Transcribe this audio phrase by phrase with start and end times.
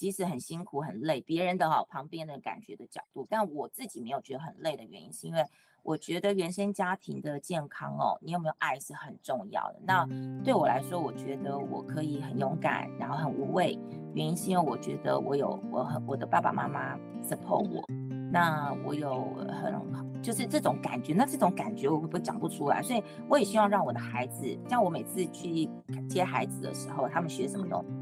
[0.00, 5.44] 即使很辛苦很累，别人的哈旁边的感觉的角度，但我自己没有觉得很累的原因，是因为
[5.82, 9.80] 我觉得原生家庭的健康哦，你有没有爱是很重要的。
[9.82, 10.08] 那
[10.42, 13.78] 对我来说，我觉得我可以很勇敢，然后很无畏，
[14.14, 17.84] 原因是因为我觉得我有我很我的爸爸妈妈 support 我，
[18.32, 19.78] 那我有很
[20.22, 22.82] 就是这种感觉，那这种感觉我会不会讲不出来？
[22.82, 25.68] 所以我也希望让我的孩子，像我每次去
[26.08, 27.99] 接孩子的时候，他们学什么东西，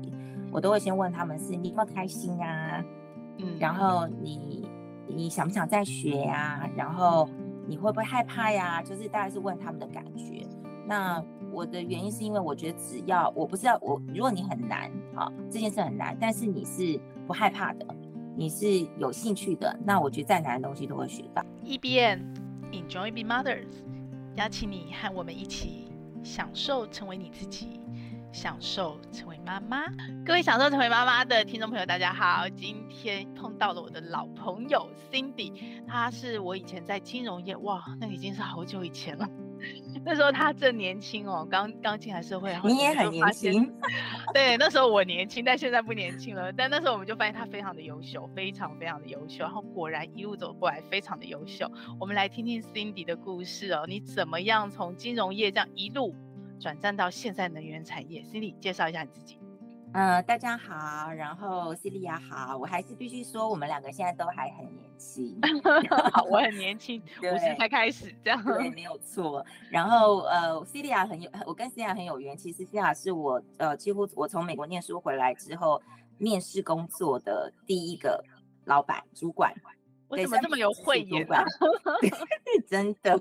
[0.50, 2.84] 我都会先问他们是你有没有开心啊？
[3.38, 4.68] 嗯，然后你
[5.06, 6.70] 你想不想再学呀、啊？
[6.76, 7.28] 然后。
[7.70, 8.82] 你会不会害怕呀？
[8.82, 10.42] 就是大概是问他们的感觉。
[10.86, 11.22] 那
[11.52, 17.86] 我的原因是因为我觉得只要我不知道我，如果你很难，啊，这件事很难，但是你是不害怕的，
[18.34, 21.44] 你是有兴趣的，那我觉得再难的东西都会学到。
[21.62, 22.32] E B N
[22.72, 23.66] Enjoy Being Mothers，
[24.36, 25.92] 邀请你和我们一起
[26.22, 27.80] 享受成为你自己。
[28.32, 29.86] 享受成为妈妈，
[30.24, 32.48] 各位享受成为妈妈的听众朋友，大家好。
[32.50, 35.52] 今天碰到了我的老朋友 Cindy，
[35.86, 39.28] 她是我以前在金融业，哇，那已经是好久以前了。
[40.04, 42.56] 那时候她正年轻哦，刚刚进来社会。
[42.64, 43.72] 你也很年轻。
[44.32, 46.52] 对，那时候我年轻，但现在不年轻了。
[46.52, 49.42] 但那时候我们就发现她非常的优秀，非常非常的优秀。
[49.42, 51.68] 然后果然一路走过来，非常的优秀。
[51.98, 56.14] 我们来听听 Cindy 的故事哦，你怎么样从金融业这样一路？
[56.58, 59.38] 转战到现在能源产业，Cindy 介绍一下你自己。
[59.92, 65.40] 嗯、呃，大家好，然后 Celia 好，我还是必须说，我们两个现在都还很年轻。
[66.12, 68.44] 好，我很年轻， 五十才开始这样。
[68.44, 69.44] 对，没有错。
[69.70, 72.36] 然后呃，Celia 很有，我跟 Celia 很有缘。
[72.36, 75.80] 其实 Celia 是我呃，几乎我从美国念书回来之后，
[76.18, 78.22] 面试工作的第一个
[78.64, 79.54] 老板主管。
[80.08, 81.44] 我怎么这么有慧眼啊？
[82.68, 83.18] 真的。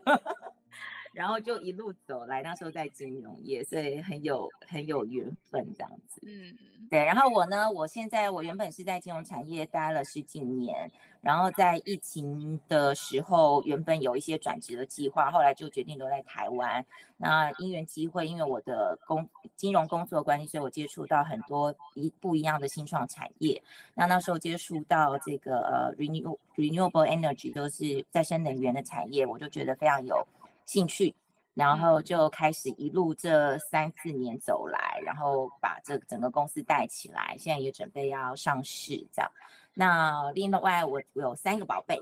[1.18, 6.22] 然后就一路走来，那时候在金融业，所以很有很有缘分这样子。
[6.24, 6.56] 嗯，
[6.92, 7.04] 对。
[7.04, 16.86] 然后我呢，我现在我原本是在金融产业待了十几年，然后在疫情的时候，原本有一些转职的计划，后来就决定留在台湾。
[17.18, 23.60] 那因缘机会，因为我的工金融工作关系，所以我接触到很多一不一样的新创产业。
[23.96, 30.24] 那那时候接触到这个呃 renew renewable energy，都是再生能源的产业，我就觉得非常有。
[30.68, 31.16] 兴趣，
[31.54, 39.32] 然后就开始一路这三四年走来，然后把这整个公司带起来，现在也准备要上市这样。
[39.74, 41.98] 那另外我我有三个宝贝，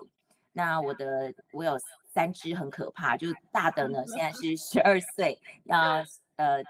[0.51, 1.79] 那我的我有
[2.11, 6.03] 三只很可怕，就是大的呢现在是十二岁，要
[6.37, 6.63] 呃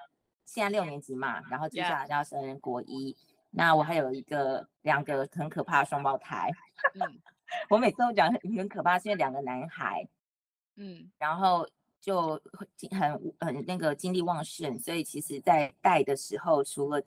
[0.46, 3.16] 现在六年级嘛，然后接下来要升国一。
[3.52, 6.52] 那我还有一个两个很可怕的双胞胎，
[6.94, 7.22] 嗯，
[7.72, 10.06] 我每次都讲很可怕，是因为两个男孩，
[10.76, 11.66] 嗯，然后。
[12.06, 12.40] 就
[12.92, 17.02] 很很那个精力旺盛，所以其实，在带的时候，除了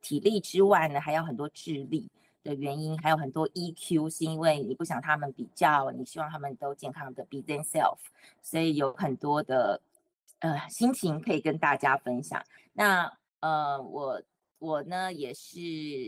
[0.00, 2.08] 体力之外呢，还有很多智力
[2.44, 7.98] 的原因，还有很多 EQ，是因为你不想他们比较，你希望他们都健康的 be themselves，
[8.42, 9.80] 所以有很多的
[10.38, 12.40] 呃心情可以跟大家分享。
[12.74, 14.22] 那呃我。
[14.58, 15.50] 我呢也是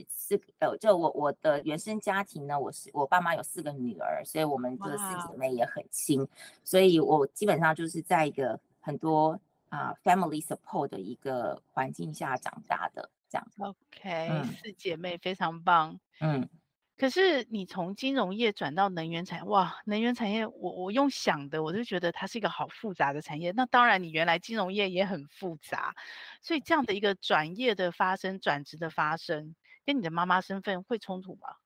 [0.09, 6.27] 四个，呃，就我我的原生家庭呢，我是我爸妈有四个女儿，所以我们这四姐妹也很亲
[6.65, 13.63] 所以我基本上就是在一个很多啊、uh, family support 的一个环境下长大的这样子。
[13.63, 16.49] OK，、嗯、四姐妹非常棒，嗯。
[16.97, 23.53] 可是你从金融业转到能源产业，哇，能源产业，我我用想的，我就觉得它是一个好复杂的产业。
[23.53, 25.95] 那当然，你原来金融业也很复杂，
[26.41, 29.55] 所以这样的一个转业的发生、转职的发生，
[29.85, 31.57] 跟你的妈妈身份会冲突吗？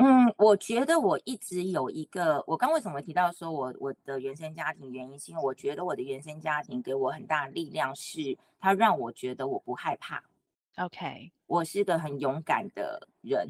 [0.00, 10.22] 嗯，我觉得我一直有一个，我刚为什么提到说我我的原生家庭原因，是因为我觉得我的原生家庭给我很大的力量，是它让我觉得我不害怕。
[10.76, 13.48] OK，我是个很勇敢的人，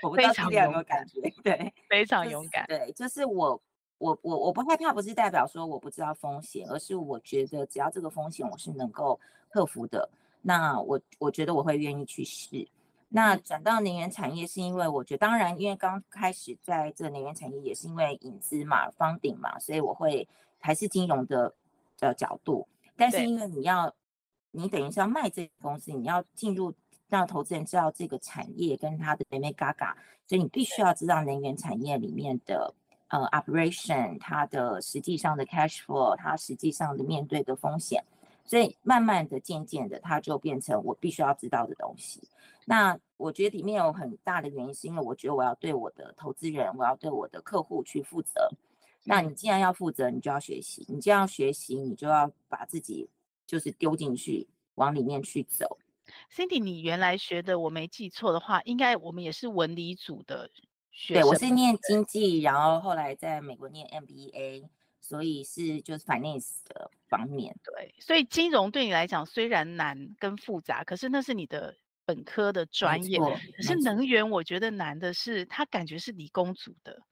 [0.00, 1.20] 我不知道大家有没有感觉？
[1.42, 2.64] 对，非常勇敢。
[2.68, 3.60] 对，就是我，
[3.98, 9.18] 我，我，我不害怕，不是代表说我不知道风险，而是我觉得只要这个风险我是能够
[9.48, 10.08] 克服的，
[10.40, 12.66] 那我我觉得我会愿意去试。
[13.08, 20.28] 那转到能源产业，是因为我觉得，当然，因为刚开始在这能源产业也是因为引资嘛、funding 嘛，所以我会
[20.60, 21.52] 还是金融的
[21.98, 23.92] 的角度，但是因为你要。
[24.56, 26.72] 你等于是要卖这个公司，你要进入
[27.14, 29.94] 让投资人知道这个产业跟它的眉眉角角，
[30.26, 32.74] 所以你必须要知道能源产业里面的
[33.08, 38.04] 呃 operation，它的实际上的 cash flow，它实际上的面对的风险，
[38.44, 42.20] 所以慢慢的、渐渐的，它就变成我必须要知道的东西。
[42.66, 48.50] 那我觉得里面有很大的原因，是因为我觉得我要对我的投资人，我要对我的客户去负责。
[49.04, 53.08] 那你既然要负责，你就要学习，你既然要学习，你就要把自己。
[53.46, 55.76] 就是丢进去，往里面去走。
[56.34, 60.50] Cindy，你原来学的，我没记错的话，应该我们也是文理组的
[60.90, 61.14] 学。
[61.14, 64.68] 对，我是念经济，然后后来在美国念 MBA，
[65.00, 67.56] 所以是就是 finance 的方面。
[67.64, 73.18] 对，所以金融对你来讲虽然难跟复杂，可是那是你的本科的专业。
[73.18, 77.02] 可是能源，我觉得难的是，它感觉是理工组的。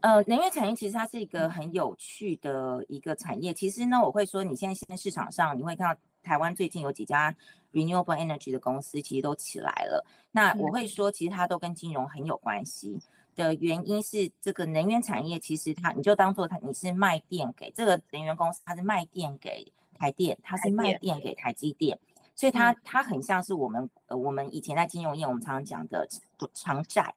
[0.00, 3.54] 呃，能源产业其实它是一个很有趣的一个产业。
[3.54, 7.34] 其实呢，我会说，你现在现在市场上，你会看到台湾最近有几家
[7.72, 10.04] renewable energy 的公司，其实都起来了。
[10.32, 13.00] 那我会说，其实它都跟金融很有关系
[13.34, 21.98] 的原因是，这个能源产业其实它，你就当做它你是卖电给这个能源公司，它是卖电给台电，它是卖电给台积电，
[22.34, 26.08] 所以它它很像是我们呃我们以前在金融业我们常常讲的
[26.54, 27.14] 长债。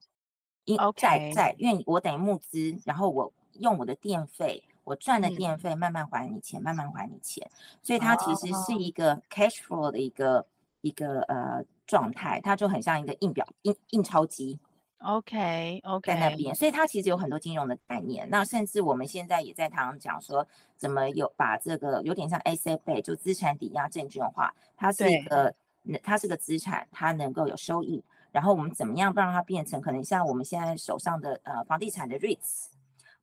[0.66, 3.30] 因债债，因为我等于募资，然后我
[3.60, 7.50] 用我的电费，我赚的电费慢慢还你钱，嗯、慢慢还你钱，
[7.82, 10.46] 所以它其实是一个 cash flow 的一个、哦、
[10.82, 14.60] 一个呃状态，它就很像一个印表印印钞机。
[15.00, 18.26] OK OK，在那边，所以它其实有很多金融的概念。
[18.30, 20.48] 那甚至我们现在也在常常讲说，
[20.78, 25.54] 怎么有把这个有点像 SFA 就资产抵押证券化，它是一个
[26.02, 28.02] 它是个资产，它能够有收益。
[28.32, 32.68] 然后我们怎么样让它变成可能像我们现在手上的呃房地产的 REITs，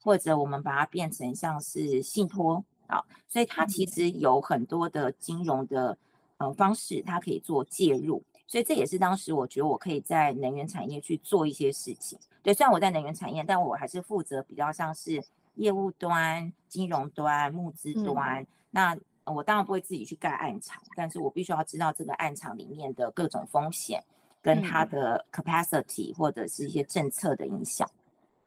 [0.03, 5.97] 或者我们把它变成像是信托啊，所以它其实有很多的金融的
[6.39, 8.23] 呃方式，它可以做介入。
[8.47, 12.19] 所以这也是当时我觉得我可以在能源产业去做一些事情。
[12.43, 15.23] 对，虽然我在能源产业，但我还是负责比较像是
[15.55, 18.43] 业务端、金融端、募资端。
[18.43, 24.03] 嗯、那我当然不会自己去盖案场，但是我必须要知道这个案场里面的各种风险。
[24.43, 27.87] 跟它的 capacity 或者是一些政策的影响。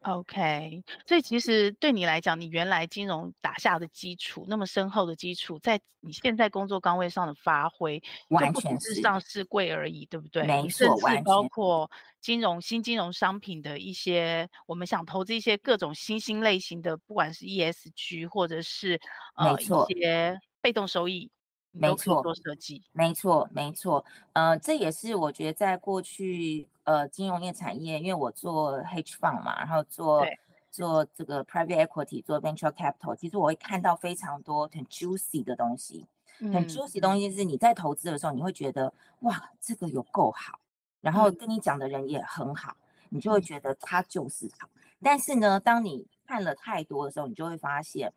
[0.04, 10.42] OK，所以其实对你来讲，你原来金融打下的基础那么深厚的基础，在你现在工作岗位上的发挥，完全是上市贵而已，对不对？
[10.42, 11.90] 没错，甚至包括
[12.20, 19.00] 金融新金融商品的一些，我们想投资一些各种新兴类型的，不管是 ESG 或者是
[19.36, 19.64] 呃一
[19.94, 21.30] 些被动收益。
[21.76, 30.24] 没错，做设计，没错，没错，呃，这也是我觉得在过去，呃，金融业产业，因为我做 hedge fund 嘛，然后做
[30.70, 36.06] 做这个 private equity，做 venture capital，其实我会看到非常多很 juicy 的东西，
[36.38, 40.60] 嗯、很 juicy 的东西是你在投资的时候，你会觉得哇，这个有够好，
[41.00, 42.76] 然后跟你讲的人也很好，
[43.10, 44.68] 嗯、你就会觉得他就是好，
[45.02, 48.12] 但是呢，当你看了太多的时候，你就会发现，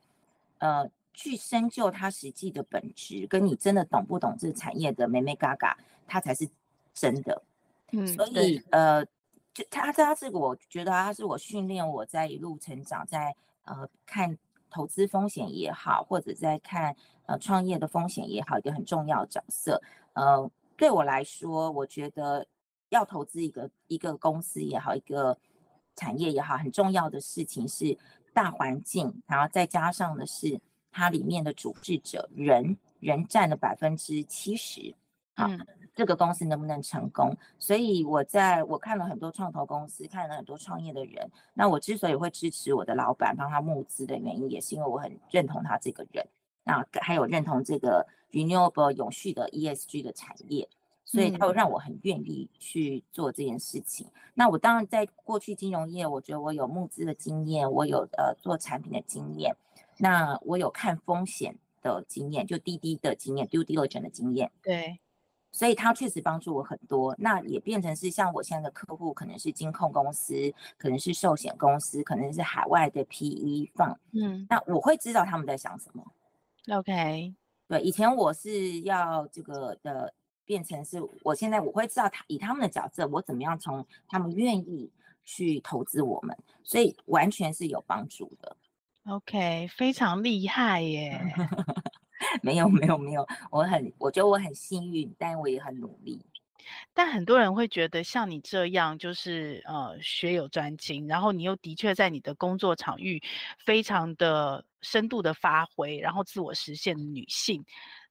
[0.60, 0.88] 呃。
[1.18, 5.76] 去深究它实际的本质，跟你真的懂不懂这个产业的美眉嘎嘎，
[6.06, 6.48] 它才是
[6.94, 7.42] 真的。
[7.92, 9.04] 嗯，所以呃，
[9.52, 14.38] 就他他这个，我觉得他是我训练我在一路成长，在呃看
[14.70, 19.82] 投资风险也好，或者在看呃创业的风险也好，一个很重要的角色。
[20.14, 20.48] 呃，
[20.78, 22.46] 对我来说，我觉得
[22.90, 25.36] 要投资一个一个公司也好，一个
[25.96, 27.98] 产业也好，很重要的事情是
[28.36, 30.62] 大环境，然后再加上的是。
[30.98, 34.96] 它里面的主事者人人占了百分之七十，
[35.36, 35.64] 好，嗯、
[35.94, 37.38] 这个公司能不能成功？
[37.60, 41.30] 所以我在我看了很多创投公司，看了很多创业的人。
[41.54, 46.28] 那我之所以会支持我的老板帮他募资的原因，也是因为我很认同他这个人，
[46.64, 50.68] 那还有认同这个 renewable 永续的 ESG 的产业，
[51.06, 54.08] 所以他会让我很愿意去做这件事情。
[54.08, 59.56] 嗯、那我当然在过去金融业，我觉得我有募资的经验，我有呃做产品的经验。
[60.00, 64.52] 那我有看风险的经验，就滴滴的经验，due diligence 的经验。
[64.62, 65.00] 对，
[65.52, 67.16] 所以它确实帮助我很多。
[67.18, 73.98] 那也变成是像我现在的客户，可能是金控公司，可能是寿险公司，可能是海外的 PE fund。
[74.12, 76.06] 嗯，那我会知道他们在想什么。
[76.70, 77.34] OK，
[77.68, 80.14] 对，以前我是要这个的，
[80.46, 84.92] 变成是我现在我会知道他以他们的角色，我怎么样从他们愿意
[85.24, 88.56] 去投资我们，所以完全是有帮助的。
[89.10, 91.18] OK，非常厉害耶！
[92.44, 96.22] 没有没有没有，我很我觉得我很幸运，但我也很努力。
[96.94, 103.24] 但很多人会觉得像你这样，就是呃学有专精，然后你又的确在你的工作场域
[103.64, 107.64] 非常的深度的发挥，然后自我实现的女性，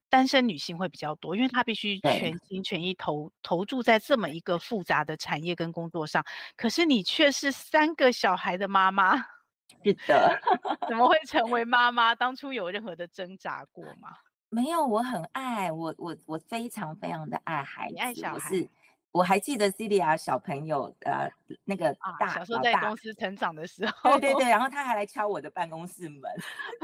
[0.09, 6.25] 单身女性会比较多，因为她必须全心全意投投注在这么一个复杂的产业跟工作上。
[6.57, 9.36] 可是你却是三个小孩的妈妈。
[9.85, 10.41] 是的，
[10.89, 12.15] 怎么会成为妈妈？
[12.15, 14.17] 当初有任何的挣扎过吗？
[14.49, 18.15] 没有，我很爱我，我我非常非常的爱孩子。
[18.15, 18.35] 小孩？
[18.35, 18.69] 我是，
[19.13, 21.31] 我还记得 Celia 小朋友，呃，
[21.65, 26.23] 那个大、啊、小时候在公司成长的时候，对对对，然后他还来敲我的办公室门，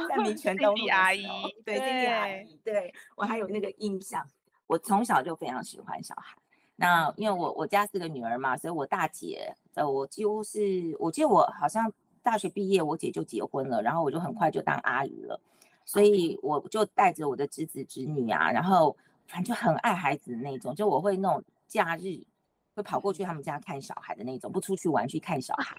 [0.08, 1.24] 在民权东路阿姨，
[1.64, 4.26] 对 Cindy 阿姨，对我还有那个印象。
[4.66, 6.34] 我从小就非常喜欢小孩，
[6.76, 15.40] 那因为我我家是个女儿嘛，所以我大姐呃，我几乎是我记得我好像大学毕业，我姐就结婚了，然后我就很快就当阿姨了，
[15.84, 22.22] 所以我就带着我的侄子侄女啊，然后反正就很爱孩子的那种，就我会那种假日
[22.74, 25.76] 会跑过去他们家看小孩的那种，不出去玩去看小孩，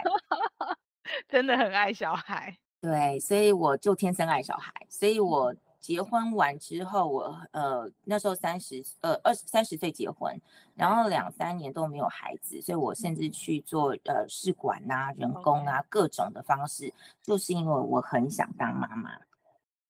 [1.28, 2.58] 真的很爱小孩。
[2.82, 5.56] 对，所以我就天生爱小孩，所以我。
[5.84, 10.40] 结婚完之后，我呃那时候三十呃二三十岁结婚，
[10.76, 19.12] 然后两三年都没有孩子，所以我甚至去做呃试管啊、人工啊各种的方式，就是因为我很想当妈妈。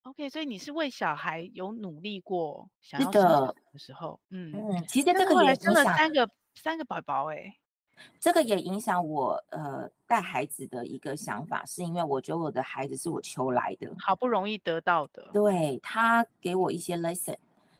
[0.02, 7.54] OK，所以你是为小孩有努力过，想要的时候，嗯嗯，其实这个也生了三个三个宝宝哎。
[8.18, 15.28] 这个也影响我呃带孩子的一个想法，是因为我觉得我的孩子是我求来的，好不容易得到的。
[15.32, 17.36] 对，他给我一些 lesson。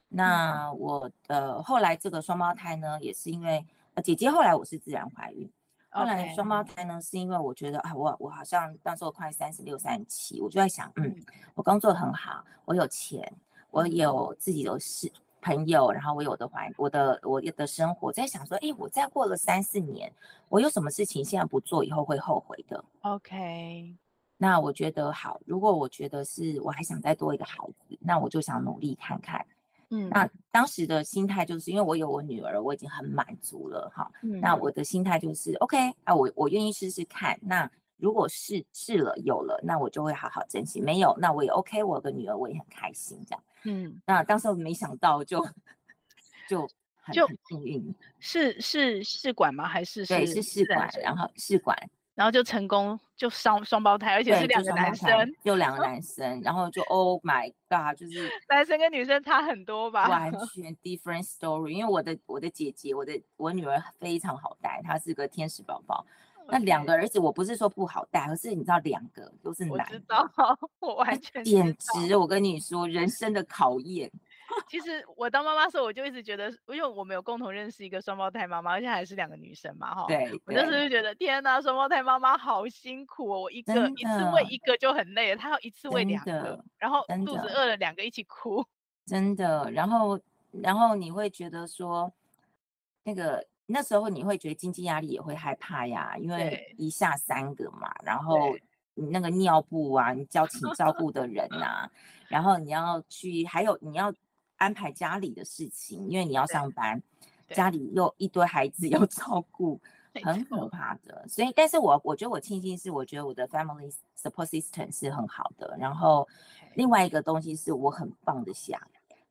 [0.08, 5.50] 那我呃后来这个双胞胎呢，也是因为呃姐姐后来我是自然怀孕，
[5.90, 11.14] 后来双胞胎呢是因为我觉得啊我我好像那时候快三十六三十七，我就在想嗯
[11.54, 13.32] 我工作很好，我有钱，
[13.70, 15.10] 我有自己的事。
[15.44, 20.10] 朋友，然后我有的环，我的我的生活，在想说，哎，我再过了三四年，
[20.48, 22.82] 我有什么事情现在不做，以后会后悔的。
[23.02, 23.94] OK，
[24.38, 29.44] 那我觉得好，如果我觉得是我还想再多一个孩子，那我就想努力看看。
[29.90, 34.10] 嗯，那当时的心态就是因为我有我女儿，我已经很满足了哈。
[34.22, 37.38] 嗯，那我的心态就是 OK 啊，我我愿意试试看。
[37.42, 43.44] 那如果试试了有了，那我就会好好珍惜；没有，那我也 OK，我的女儿我也很开心这样。
[43.64, 45.44] 嗯，那当时我没想到就，
[46.48, 46.68] 就
[47.12, 49.66] 就很幸运，是是试管吗？
[49.66, 51.76] 还是对是试管，然后试管，
[52.14, 60.08] 然后就成功就双双胞胎，而且是两个男生，就两个男生，然后就 Oh my God，就是 男生跟女生差很多吧？
[60.08, 61.68] 完 全 different story。
[61.68, 66.06] 因为我的我的姐姐，我的我女儿非常好带，她是个天使宝宝。
[66.46, 70.30] 那两个儿子，我不是说不好带，而是你知道，两个都是男的，我知道，
[70.80, 74.10] 我完全简直，我跟你说，人生的考验。
[74.68, 80.04] 其实我当妈妈的时候，我就一直觉得，因为我们有共同认识一个双胞胎妈妈，而且还是两个女生嘛，哈。
[80.06, 80.30] 对。
[80.44, 83.40] 我那时候就觉得，天哪，双胞胎妈妈好辛苦哦！
[83.40, 88.64] 我一个一次喂一个就很累了，她要一次喂两个，然后肚子饿了两个一起哭。
[89.06, 90.20] 真的，然后
[90.50, 92.12] 然后你会觉得说，
[93.02, 93.44] 那个。
[93.66, 98.54] 那时候你会觉得经济压力也会害怕呀，因为一下三个嘛，然后
[98.94, 101.90] 你那个尿布啊，你叫请照顾的人啊，
[102.28, 104.12] 然后你要去，还有你要
[104.56, 107.02] 安排家里的事情，因为你要上班，
[107.48, 109.80] 家里又一堆孩子 要照顾，
[110.22, 111.26] 很可怕的。
[111.26, 115.74] 所以，但是我我觉得我庆幸是，我觉得我的 family support system 是很好的。
[115.78, 116.28] 然后
[116.74, 118.80] 另外一个东西是我很棒的下。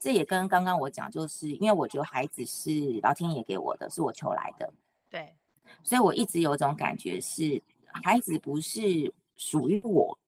[0.03, 4.69] 这也跟刚刚我讲，就是因为我觉得孩子是老天爷给我的，是我求来的，
[5.10, 5.33] 对，
[5.81, 7.63] 所以我一直有种感觉是，
[8.03, 10.19] 孩子不是属于我，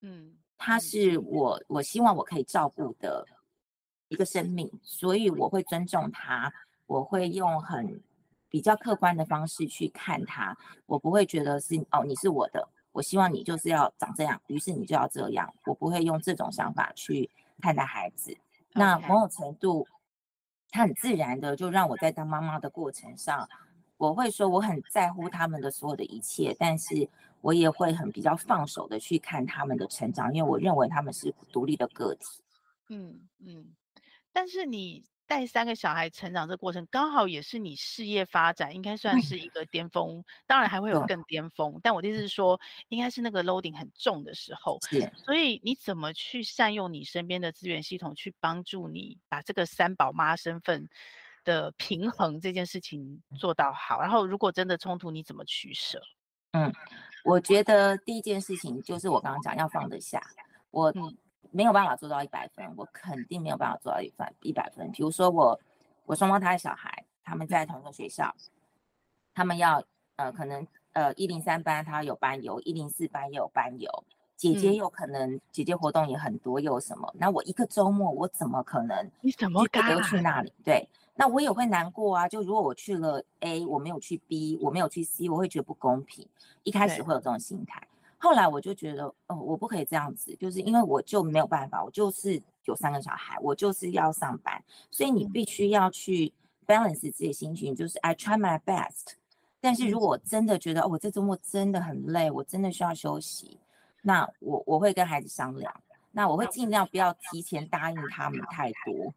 [0.00, 3.26] 嗯，他是我，我希望我可以照顾的
[4.08, 6.50] 一个生命，所以我会尊重他，
[6.86, 8.02] 我会用很
[8.48, 17.28] 比较客观的方式去看他，我不会觉得是哦，你是我的，我希望你就是要长这样，于是你就要这样，我不会用这种想法去
[17.60, 18.34] 看待孩子。
[18.74, 19.86] 那某种程度，
[20.70, 23.48] 他很自然的就让我在当妈妈的过程上，
[23.96, 27.08] 我会说我很在乎他们的所有的一切，但是
[27.40, 32.42] 我也会很比较放手的去看他们的成长，因为我认为他们是独立的个体。
[32.88, 33.74] 嗯嗯，
[34.32, 35.04] 但是你。
[35.26, 41.80] 带三个小孩成长这过程，刚好也是你事业发展应该算是一个巅峰，嗯、当然还会有更巅峰。
[41.82, 44.78] 但我的意思是说，应该是那个 loading 很重的时候。
[44.90, 45.10] 是。
[45.16, 50.86] 所以你怎么去善用你身边的资源系统，去帮助你把这个三宝妈身份
[51.44, 54.00] 的平衡这件事情做到好？
[54.00, 56.02] 然后如果真的冲突，你怎么取舍？
[56.52, 56.70] 嗯，
[57.24, 60.22] 我觉得第一件事情就是我刚刚讲要放得下。
[60.70, 60.92] 我。
[61.52, 64.90] 嗯没有办法做到一百分，我肯定没有办法做到一百一百分。
[64.90, 65.60] 比如说我，
[66.06, 68.34] 我双胞胎小孩，他们在同一个学校，
[69.34, 69.84] 他们要
[70.16, 74.04] 呃可能呃一零三班他有班游，一零四班也有班游，
[74.34, 77.12] 姐姐有可能、嗯、姐姐活动也很多，又有什么？
[77.18, 79.10] 那我一个周末我怎么可能？
[79.20, 80.50] 你怎么敢去那里？
[80.64, 82.26] 对，那我也会难过啊。
[82.26, 86.26] 就如果我去了 A，我没有去 B，我没有去 C，我会觉得不公平。
[86.62, 87.86] 一开始会有这种心态。
[88.22, 94.62] 后来我就觉得，哦，我不可以这样子，就是因为我就没有办法，我就是有三个小孩，我就是要上班，
[94.92, 96.32] 所以你必须要去
[96.64, 99.14] balance 自己的心情，就是 I try my best。
[99.60, 103.58] 但是如果我真的觉得，哦，我这周末真的很累，我真的需要休息，
[104.02, 105.74] 那我我会跟孩子商量，
[106.12, 109.12] 那我会尽量不要提前答应他们太多。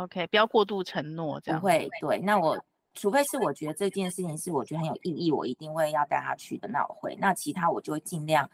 [0.00, 1.60] OK，不要过度承诺，这样。
[1.60, 2.56] 不会，对，那我
[2.94, 7.16] 除非是我觉得这件事情是我觉得很有意义，我一定会要带他去的，那我会。
[7.20, 8.48] 那其他我就会尽量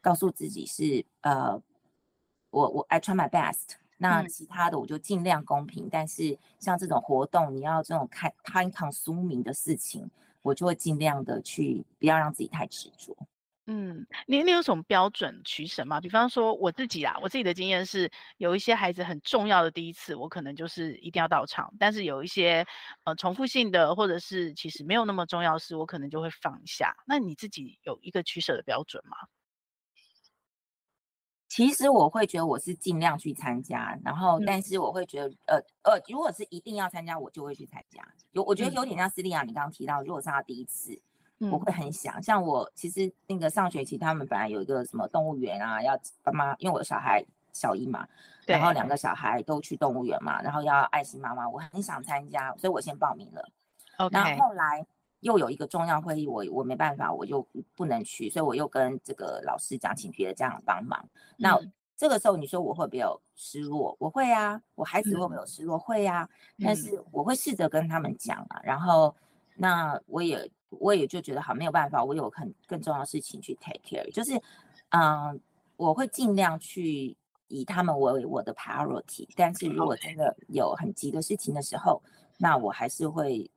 [0.00, 1.60] 告诉自己是呃，
[2.50, 3.76] 我我 I try my best。
[4.02, 13.14] 那其他的我就尽量公平，嗯、但是像这种活动，你要这种开 time consuming 的事情，我就会尽量的去不要让自己太执着。
[13.72, 16.00] 嗯，你你有什么标准取舍吗？
[16.00, 22.66] 比方说我自己啊，我自己的经验是，有一些孩子很重要的第一次，我可能就是一定要到场；但是有一些
[23.04, 26.92] 呃重复性的，或者是其实没有那么重要的事，我可能就会放下。
[27.06, 29.16] 那你自己有一个取舍的标准吗？
[31.48, 38.02] 其实我会觉得我是尽量去参加，然后但是我会觉得，嗯、呃呃，如果是一定要参加，我就会去参加。
[38.32, 41.00] 有我觉得有点像斯利亚你刚刚提到，如果是他第一次。
[41.50, 48.06] 我会很想，像我其实那个上学期他们本来有一个什么动物园啊，要爸妈，因为我的小孩小一嘛，
[48.46, 53.48] 然后两个小孩都去动物园嘛，然后要爱心妈妈，我很想参加，所以我先报名了。
[53.96, 54.12] Okay.
[54.12, 54.86] 然后后来
[55.20, 61.02] 又有一个重要会议，我我没办法，我就不能去，所以我又跟这个老师讲，请别的家长帮忙。
[61.38, 61.58] 那
[61.96, 63.94] 这个时候你说我会不会有失落？
[63.98, 65.78] 我会啊，我孩子会不会有失落？
[65.78, 66.28] 会啊，
[66.62, 69.14] 但是我会试着跟他们讲啊，然后
[69.60, 70.50] 那我也。
[70.78, 74.36] 我也就觉得好，没有办法，我有很更重要的事情去 take care，就是，
[74.90, 75.40] 嗯、呃，
[75.76, 77.16] 我会尽量去
[77.48, 82.00] 以他们为我的 priority，但是如果真的有很急的事情的时候，
[82.38, 83.50] 那我还是会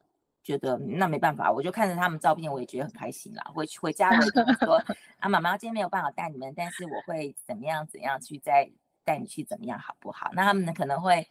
[0.43, 3.43] 觉得那没办法，我就看着他们照片，我也觉得很开心啦。
[3.53, 4.81] 回回家我就说
[5.21, 8.67] 啊，妈妈今天没有办法带你们，但是我会怎么样怎样去再
[9.03, 10.31] 带你去怎么样好不好？
[10.33, 11.27] 那他们可能会。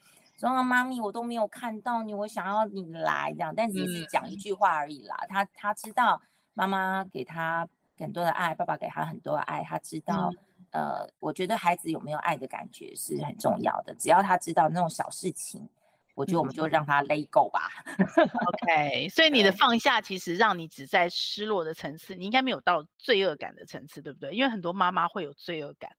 [0.50, 5.16] 说妈咪，我都没有看到你，我想要你来这样，但只是讲一句话而已啦。
[5.22, 6.20] 嗯、他他知道
[6.54, 7.68] 妈妈给他
[7.99, 10.32] 很多的爱，爸爸给他很多的爱，他知道，
[10.70, 13.94] 嗯、呃，我觉得孩子有没有爱的感觉是很重要的。
[13.94, 15.68] 只要他知道那种小事情，
[16.14, 17.70] 我觉得我们就让他 let go 吧。
[18.66, 24.34] OK，所以你的放下其实让你只在失落的层次，你应该没有到罪恶感的层次，对不对？
[24.34, 25.92] 因为很多妈妈会有罪恶感。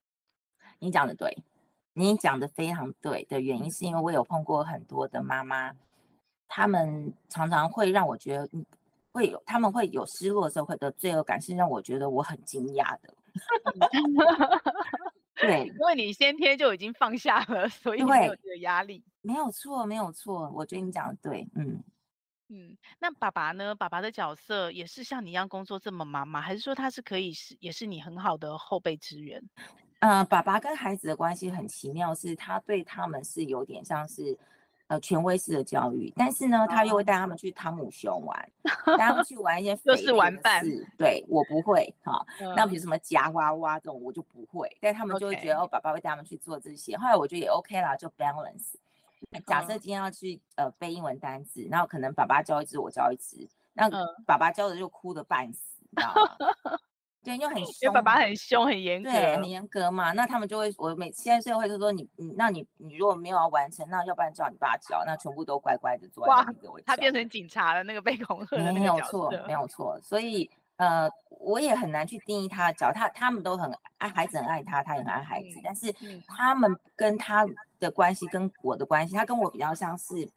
[0.79, 1.38] 你讲的对。
[1.93, 5.73] 你讲的非常对的原因，是因为我有碰过很多的妈妈，
[6.47, 8.49] 他们常常会让我觉得，
[9.12, 13.13] 会有他们会有失落的时候，会的罪恶感，是让我觉得我很惊讶的。
[15.36, 19.03] 对，因为你先天就已经放下了，所以没有这个压力。
[19.21, 21.47] 没有错，没有错，我觉得你讲的对。
[21.56, 21.84] 嗯
[22.49, 23.73] 嗯，那爸爸呢？
[23.73, 26.39] 爸爸的角色也是像你一样工作这么忙吗？
[26.39, 29.41] 还是说他是可以是也是你很好的后备支援？
[30.03, 34.37] 呃，爸爸跟孩子的关系很奇妙，是他对他们是有点像是
[34.87, 38.51] 呃权威式的教育，但是呢，他又会带他们去汤姆熊玩，
[38.97, 40.61] 带他们去玩一些就是玩伴。
[40.97, 42.21] 对，我不会哈，
[42.53, 48.73] 那比如什么夹娃娃这种我就不会，但他们就会觉得哦，爸爸会带他们去做这些，后来我觉得也 OK 啦，就 balance。
[49.47, 53.89] 假设今天要去呃背英文单词，然后可能爸爸教一只，我教一只，那
[54.25, 56.77] 爸爸教的就哭的半死，你知道吗？
[57.23, 60.12] 对，又很凶，因为爸爸很凶，很严格，对，很严格嘛。
[60.12, 66.25] 那他们就会，我每现在社会就说你，你，那你，你如果没有要完成，那要不然叫你爸教，那全部都乖乖的做。
[66.27, 66.45] 哇，
[66.86, 68.73] 他变成警察了，那个被恐吓的。
[68.73, 69.97] 没有错，没有错。
[70.01, 71.09] 所以，呃，
[71.39, 75.59] 我也很难去定义他的脚，他他们都很爱孩子，很爱他，他也很爱孩子。
[75.59, 75.95] 嗯、但是
[76.27, 77.45] 他们跟他
[77.79, 80.27] 的关系，跟我的关系，他跟我比较像是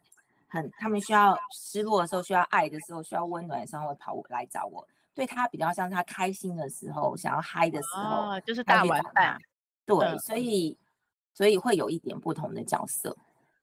[0.47, 4.87] 很，他们需要失落的时候，需要爱的时候，需要温暖的时候，会跑来找我。
[5.17, 9.39] 对他比较像他开心的时候，想要嗨的时候，哦、就是大玩伴。
[9.87, 10.77] 对，嗯、所以
[11.33, 13.17] 所以会有一点不同的角色。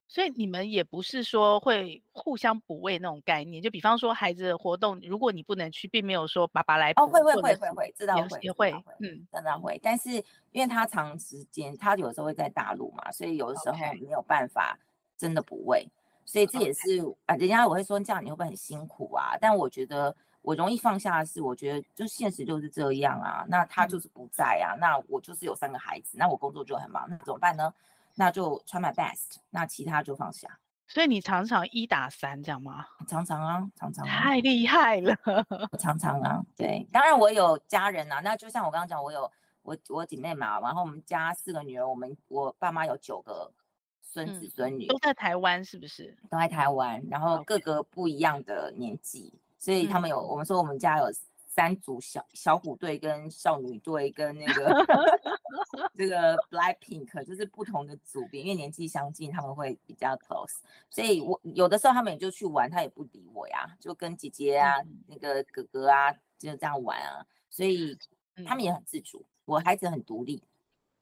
[0.07, 3.61] 所以你们也不是说会互相补位那种概念。
[3.61, 7.03] 就比方说孩子的活动，如果你不能去，并没有说爸爸来补。
[7.03, 9.79] 哦，会会会会会，知道会也会，嗯，真的会。
[9.83, 10.11] 但是
[10.51, 14.77] 因为他长时间，他有时候会在大陆嘛，所以有的时候没有办法
[15.17, 15.87] 真的补位。
[16.25, 19.37] 所以这也是啊，人家我会说这样你会不会很辛苦啊？
[19.39, 20.15] 但我觉得。
[20.43, 23.43] 我容易放下的是，我觉得就现实就是这样啊。
[23.47, 27.73] 那他就是不在啊，那我就是有三个孩子，那我工作就很忙，那怎么办呢？
[28.15, 30.60] 那就 try my best，那其他就放下。
[30.86, 32.86] 所以你常常一打三这样吗？
[33.08, 34.21] 常常啊，常常啊。
[34.21, 35.15] 太厉害了，
[35.79, 36.43] 常常啊。
[36.56, 38.19] 对，当然我有家人啊。
[38.19, 43.49] 那就像我刚刚讲，我有我我姐妹嘛，然后我们家四个女儿，我们我爸妈有九个
[44.01, 46.15] 孙子孙女，都在台湾是不是？
[46.29, 49.39] 都在台湾，然后各个不一样的年纪。
[49.63, 51.06] 所以他们有，嗯、我们说我们家有
[51.47, 54.86] 三组小小虎队跟少女队跟那个
[55.95, 60.58] 这个 Black Pink，就是不同的组别，因为年纪相近，他们会比较 close。
[60.89, 67.26] 所以我有的时候他们也就去玩，他也不理我呀，就跟姐姐啊、嗯、那个哥哥啊就这样玩啊。
[67.49, 67.97] 所以
[68.45, 70.43] 他们也很自主，我孩子很独立。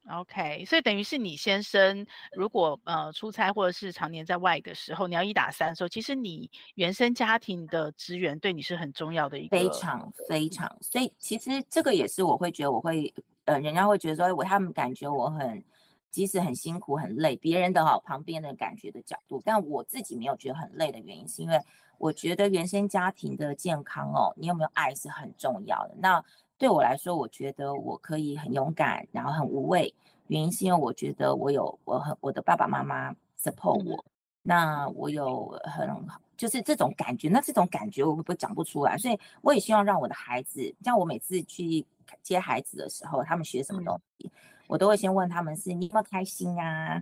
[0.09, 10.75] OK，所以等于是你先生如果呃出差或者是常年在外的时候，你要一打三的时候，其实你原生家庭的资源对你是很重要的一个，非常非常。
[10.81, 13.13] 所以其实这个也是我会觉得我会
[13.45, 15.63] 呃，人家会觉得说我他们感觉我很
[16.09, 21.57] 即使很辛苦很累，别人的好旁边的感觉的角度，但我自己没有觉得很累的原因，是因为
[21.97, 25.95] 我觉得原生家庭的健康哦，你有没有爱是很重要的。
[25.99, 26.23] 那
[26.61, 29.91] 对我来说，我觉得我可以很勇敢，然后很无畏。
[30.27, 34.05] 原因是因为我觉得我有我很我的爸爸妈妈 support 我，
[34.43, 35.89] 那我有很
[36.37, 38.95] 就是这种感觉，那这种感觉我会不会讲不出来？
[38.95, 41.83] 所以我也希望让我的孩子，像我每次去
[42.21, 44.29] 接孩子的时候，他们学什么东西，
[44.67, 47.01] 我都会先问他们是你有没有开心啊？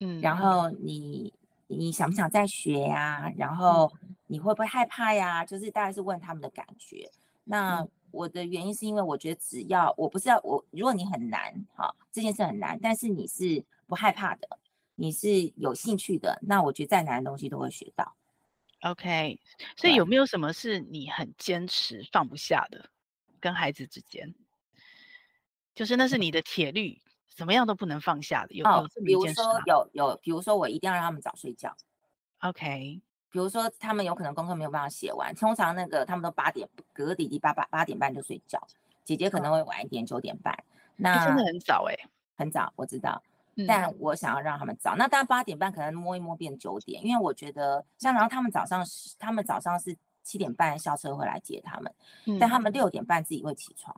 [0.00, 1.32] 嗯，然后你
[1.68, 3.32] 你想不想再学呀？
[3.36, 3.88] 然后
[4.26, 5.44] 你会不会害怕呀？
[5.44, 7.08] 就是大概是问他们的感觉。
[7.48, 14.58] 那我的原因是因为我觉得只要我不是要我，如果你很难，哈，这件事很难，但是你是不害怕的，
[14.94, 18.16] 你是有兴趣的，那我觉得再难的东西都会学到。
[18.80, 19.38] OK，
[19.76, 22.88] 所以有没有什么是你很坚持放不下的，
[23.38, 24.34] 跟孩子之间，
[25.74, 28.54] 就是那是你的铁律，什么样都不能放下的？
[28.54, 28.64] 有？
[29.04, 31.76] 比如说有有，比如说我一定要让他们早睡觉。
[32.40, 33.00] OK。
[33.36, 38.58] 比如说，他们有可能功课没有办法写完，通常那个他们都八点，哥哥弟弟八八八点半就睡觉，
[39.04, 40.58] 姐姐可能会晚一点，九点半。
[40.96, 43.22] 那真的很早哎、欸，很早，我知道。
[43.68, 51.94] 但我想要让他们早，嗯、那当然八点半可能摸一摸变九点，因为我觉得像然后他们早上是他们早上是七点半校车会来接他们，
[52.24, 53.94] 嗯、但他们六点半自己会起床。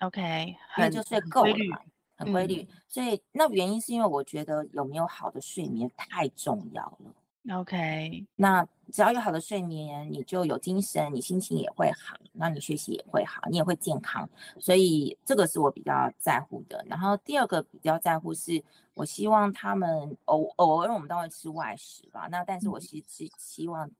[0.00, 1.78] OK，那就睡够了嘛，
[2.16, 2.62] 很规律。
[2.62, 7.12] 嗯、所以那原因是因为我觉得有没有好的睡眠太重要了。
[7.50, 14.28] OK，那只要有好的睡眠，你就有精神，你心情也会好，那你学习也会好，你也会健康。
[14.60, 16.84] 所以这个是我比较在乎的。
[16.88, 18.62] 然后第二个比较在乎是，
[18.94, 23.90] 我希望他们偶偶尔我们都会吃外食吧，那但是我其实是希望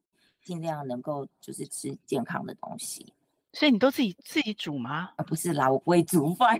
[0.44, 3.12] 尽量能够就是吃健康的东西。
[3.52, 5.10] 所以你都自己自己煮吗？
[5.16, 6.58] 啊，不是啦，我不会煮饭。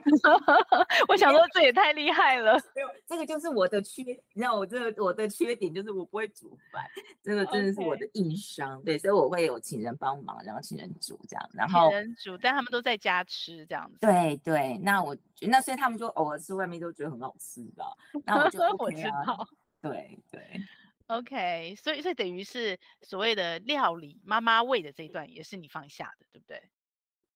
[1.09, 2.53] 我想说这也太厉害了。
[2.75, 4.03] 没有，这个就是我的缺，
[4.35, 6.85] 你知道我这个我的缺点就是我不会煮饭，
[7.23, 8.83] 这个真的是我的硬伤。
[8.83, 13.99] 对，所以我会有请人帮忙，然后请人煮这样，然后请人煮，但他们都在家吃这样子。
[14.01, 17.83] 对对，那我那所以他们就偶尔吃外面都觉得很好吃的，
[18.27, 19.49] 那我就、OK 啊、我知道。
[19.81, 20.61] 对对
[21.07, 26.63] ，OK，所以所以等于是所谓的料理妈妈味的这一段也是你放下的，对不对？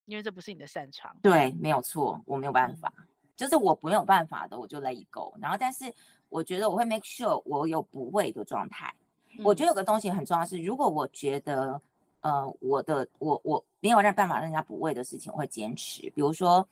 [0.06, 3.04] 因为这不是你的擅长，对，没有错，我没有办法，嗯、
[3.36, 5.34] 就是我没有办法的，我就 let it go。
[5.40, 5.92] 然后，但是
[6.28, 8.94] 我觉得我会 make sure 我有补位的状态。
[9.36, 11.80] 嗯、我觉得有个东西很重要是，如果我觉得
[12.20, 16.02] 呃我的我我没有让办法让人家补位的事情，我会坚持。
[16.10, 16.66] 比如说，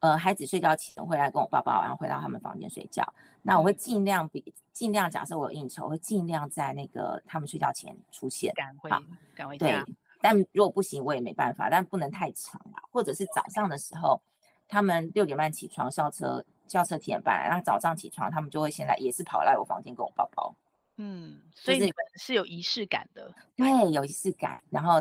[0.00, 3.02] 呃，孩子睡觉前会来跟我抱抱，然后回到他们房间睡觉，
[3.42, 8.90] 那我会尽量比尽量假设我有应酬，我会尽量在那个他们睡觉前出现，赶回
[9.34, 9.82] 赶回家。
[9.82, 9.94] 对
[10.28, 11.70] 但如果不行，我也没办法。
[11.70, 14.20] 但不能太长啊，或者是早上的时候，
[14.66, 20.52] 他们六点半起床，校车校车七点半，然后早上起床，他们就会先来也是跑来我房间跟我抱抱。
[20.96, 23.32] 嗯，所以你们是有仪式感的。
[23.54, 24.60] 对，有仪式感。
[24.68, 25.00] 然后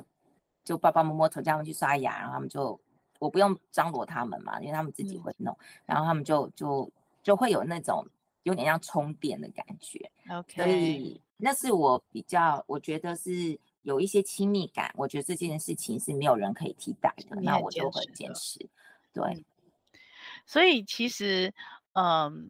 [0.63, 2.79] 就抱抱摸摸头，叫他们去刷牙，然后他们就
[3.17, 5.51] 我不用张罗他们嘛，因为他们自己会弄。
[5.59, 6.87] 嗯、然后他们就就
[7.23, 8.07] 就会有那种
[8.43, 10.11] 有点像充电的感觉。
[10.29, 13.59] OK，所以那是我比较，我觉得是。
[13.85, 18.67] 有一些亲密感，我觉得这件事情是没有人可以替代的，那我就会坚持。
[19.13, 19.45] 对，
[20.47, 21.53] 所以其实，
[21.93, 22.49] 嗯，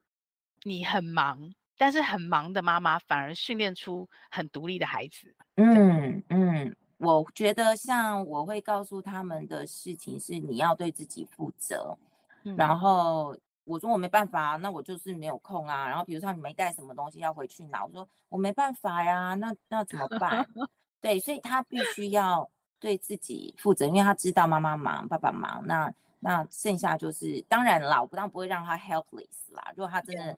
[0.64, 5.36] 你很忙，但是很忙的妈妈反而训练出很独立的孩子。
[5.56, 11.98] 嗯嗯，我觉得像我会告诉他们的事情是，你要对自己负责。
[12.44, 15.86] 嗯、然后我说我没办法，那我就是没有空啊。
[15.86, 20.48] 然后比如说你没带什么东西要回去拿，我说我没办法呀，那那怎么办？
[21.06, 29.72] 对，所以他必须要对自己负责，因为他知道妈妈忙，爸爸忙，那那剩下就是当然啦，我不当不会让他 helpless 啦。
[29.76, 30.36] 如果他真的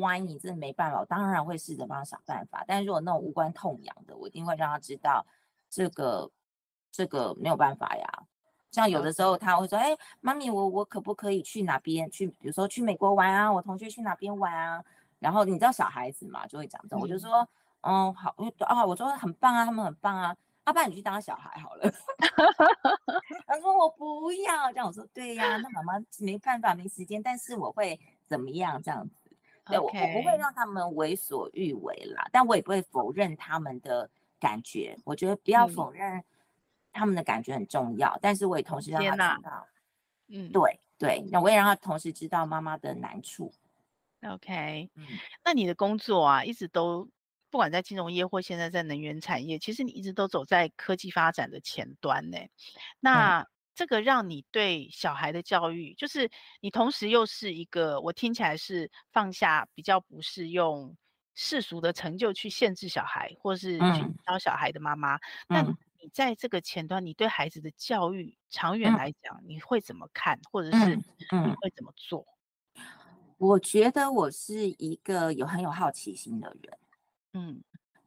[0.00, 2.64] 歪，你真的没办法，我当然会试着帮他想办法。
[2.66, 5.24] 但是如果那种无关痛痒的，我一定会让他知道
[5.70, 6.28] 这个
[6.90, 8.22] 这个没有办法呀。
[8.72, 12.26] 像有的时候他会说：“哎，妈咪，我我可不可以去哪边去？
[12.26, 14.84] 比如说去美国玩啊，我同学去哪边玩啊？”
[15.20, 17.48] 然后你知道小孩子嘛，就会讲这种，我就说。
[17.88, 21.90] 嗯，好，因为啊，我说很棒啊，他们很棒啊，阿爸你去当小孩好了。
[23.46, 29.14] 他说我不要，这样我说对呀、啊，那妈妈没办法，没时间，但是我会怎么样这样子？
[29.64, 36.22] 对.我我不会让他们为所欲为啦，但我也不会否认他们的感觉，我觉得不要否认
[36.92, 39.66] 他们的感觉很重要，嗯、但是我也同时让他知道，
[40.28, 43.50] 嗯，对对，那我也让他同时知道妈妈的难处。
[44.22, 45.06] OK，嗯，
[45.44, 47.08] 那你的工作啊，一直都
[47.50, 52.38] 不管在金融业或现在在能源产业，其实你一直都走在科技发展的前端呢。
[53.00, 56.30] 那、嗯、这个让你对小孩的教育，就是
[56.60, 60.96] 你同时又是一个，我听起来是放下比较不是用
[61.34, 65.18] 世俗的成就去限制小孩，或是去教小孩的妈妈。
[65.46, 72.26] 那、嗯、你在这个前端，你对孩子的教育长远来讲，嗯、你会怎么看，或者是你会怎么做？
[73.36, 76.76] 我觉得我是一个有很有好奇心的人，
[77.34, 77.62] 嗯，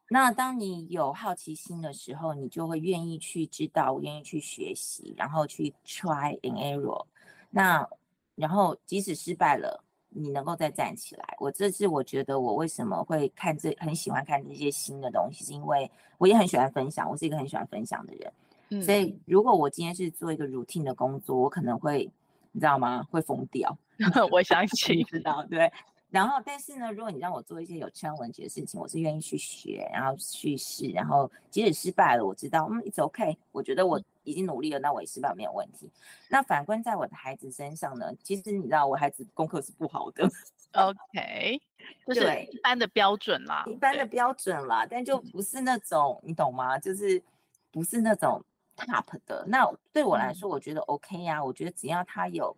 [0.10, 7.06] 那当你有好奇心的时候，你就会愿意去知道，愿意去学习，然后去 try and error，
[7.50, 7.88] 那
[8.36, 11.36] 然后即使失败了，你能够再站起来。
[11.40, 18.34] 我这是我觉得我为什么会看这很喜欢看这些新的东西，是因为我也很喜欢分享，我是一个很喜欢分享的人，
[18.70, 22.12] 嗯，所以如果我今天是做一个 routine 的工作，我可能会。
[22.54, 23.08] 你知道吗？
[23.10, 23.78] 会疯掉。
[24.30, 25.72] 我相信 知道对。
[26.12, 33.36] 然后，但是呢，如果你让我做一些有 challenge 的事情，我是愿意去学，然后去试，然后即使失败了，我知道，嗯，it's okay。
[33.54, 35.89] 我觉得我已经努力了，那我也失败没有问题。
[36.28, 40.30] 那反观在我的孩子身上呢，其实你知道，我孩子功课是不好的。
[40.74, 41.62] OK，
[42.06, 46.78] 就是一般的标准啦，一般的标准啦，但就不是那种，你懂吗？
[46.78, 47.24] 就是
[47.71, 48.43] 不是那种。
[48.78, 51.43] top 的，那对我来说，我觉得 OK 呀、啊。
[51.43, 52.56] 我觉得只要他有，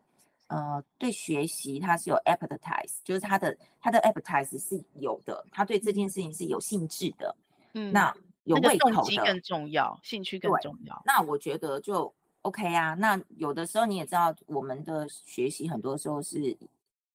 [0.53, 7.35] 呃，对学习他是有 appetite，就是他的他的 appetite 是有的，他对这件事情是有兴致的。
[7.73, 11.01] 嗯，那有胃口的，动机更重要，兴趣更重要。
[11.07, 12.13] 那我觉得就
[12.43, 12.93] OK 啊。
[12.93, 16.55] 那有的时候你也知道，我们的学习很多时候是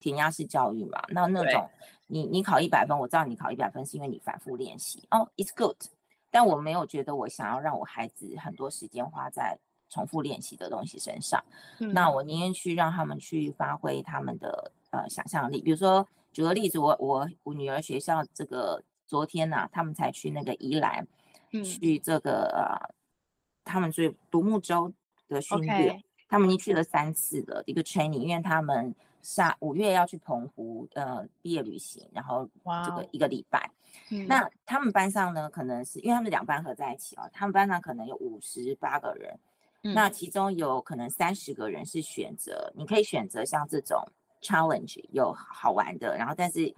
[0.01, 1.01] 填鸭式教育嘛。
[1.11, 1.71] 那那种
[2.09, 5.07] 你你考一百分，我知道你考一百分是因为你反复练习。
[5.13, 5.77] 哦、oh，it's good。
[6.29, 9.57] 但我没有觉得我想要让我孩子很多时间花在
[9.89, 11.43] 重复练习的东西身上。
[11.81, 15.61] 嗯、那我宁愿去让他们去发挥他们的呃想象力。
[15.61, 21.07] 比如说举个例子，我我我女儿学校这个昨天呢、啊，他们才去那个宜兰，
[21.53, 22.95] 嗯、去这个呃
[23.65, 24.93] 他们去独木舟
[25.29, 32.47] 的训练.他们已经去了三次的一个 training，因为他们下五月要去澎湖呃毕业旅行，然后
[32.85, 33.71] 这个一个礼拜。
[34.27, 39.41] 那他们班上呢，可能是因为他们两班合在一起哦，他们班上可能有五十八个人，
[39.83, 44.03] 嗯、那其中有可能三十个人是选择，你可以选择像这种
[44.43, 46.75] challenge 有好玩的，然后但是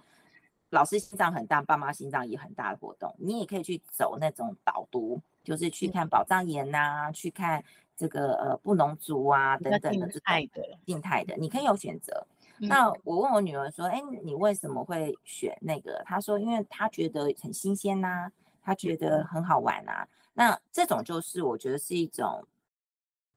[0.69, 7.63] 老师心脏很大，爸妈心脏也很大的活动，你也可以去走那种导读，就是去看宝藏岩呐、啊，嗯、去看
[7.97, 12.25] 这个呃布农族啊等等的这种静态的，静态的，你可以有选择。
[12.59, 22.47] 那我问我女儿说：“哎，你为什么会选那个？”她说：“因为她觉得很新鲜呐，她觉得很好玩呐。”那这种就是我觉得是一种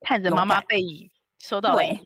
[0.00, 2.04] 看着妈妈背影收到影响。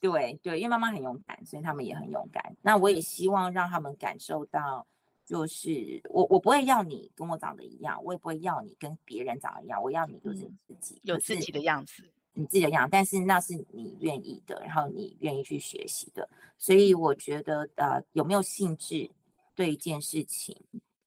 [0.00, 2.56] 对对，因为妈妈很勇敢，所以他们也很勇敢。
[2.62, 4.86] 那我也希望让他们感受到，
[5.24, 12.04] 就是我我不会要你跟我长得一样，我也不会要你跟别人长得一样，我要你就是你自己，有自己的样子。
[12.34, 19.10] 你自己的样，但是那是你愿意的，然后你愿意去学习的，所以我觉得呃有没有兴致
[19.56, 20.56] 对一件事情，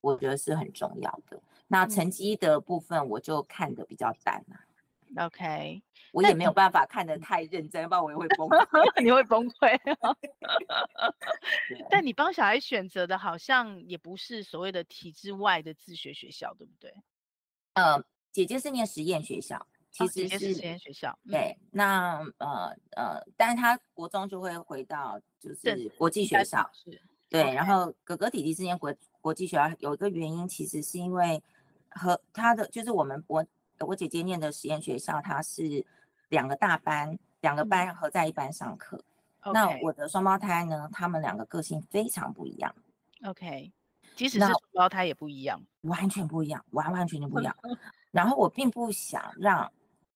[0.02, 1.42] 我觉得是很重要的。
[1.70, 4.66] 那成绩的部分我就看的比较淡了，啊。
[5.18, 5.82] OK，
[6.14, 9.04] 我也没有办法看得太认真，不然我也会崩 溃。
[9.04, 9.80] 你会崩溃。
[11.90, 16.94] 但你帮小孩选择的好像也不是所谓的体制外的自学学校，对不对？
[17.74, 19.68] 呃，姐姐是念实验学校。
[19.94, 31.44] 其实是实验学校，对，那呃呃，但是他国中就会回到就是国际学校，是，对，然后哥哥弟弟之间国国际学校有一个原因，其实是因为
[31.90, 33.46] 和他的就是我们我
[33.86, 35.86] 我姐姐念的实验学校，它是
[36.30, 39.04] 两个大班，两个班合在一班上课。
[39.54, 42.74] 那我的双胞胎呢，他们两个个性非常不一样。
[43.26, 43.72] OK，
[44.16, 47.56] 即使是双胞胎也不一样，完全不一样，完完全全不一样。
[48.12, 49.72] 然后我并不想让。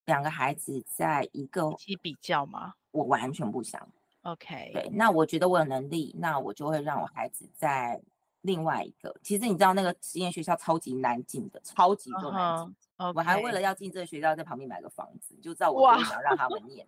[0.06, 2.74] 两个孩子在一个一起比较吗？
[2.92, 3.88] 我完全不想。
[4.22, 8.00] OK，对，那我觉得我有能力，那我就会让我孩子在
[8.42, 9.12] 另外一个。
[9.24, 12.66] 其实你知道那个实验学校超级难进的，超级多难进。
[12.66, 12.72] Uh huh.
[12.98, 16.86] 我还为了要进这个学校，在旁边买个房子，就知道我不想让他们念。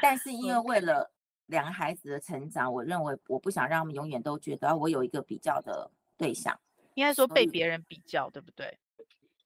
[0.00, 1.10] 但是因为为了
[1.46, 6.58] 两个孩子的成长，我认为我不想让他们永远都觉得我有一个比较的对象。
[6.94, 8.78] 应该说被别人比较，对不对？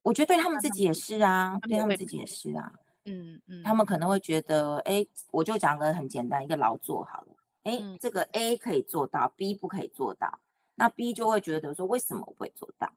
[0.03, 2.73] 我觉得对他们自己也是啊，对他们自己也是啊，
[3.05, 10.41] 嗯嗯，他们可能会觉得，哎，我就讲个很简单一个劳作好了，哎，这个 A 可以做到，B 不可以做到，
[10.75, 12.93] 那 B 就会觉得说，为什么我不会做到？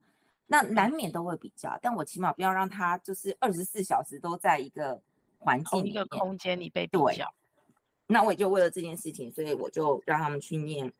[0.47, 4.99] 那难免都会比较，但我起码不要让他就是二十四小时都在一个
[5.37, 7.33] 环境一个空间里被比较。
[8.07, 10.91] 那我也就为了这件事情，所以我就让他们去念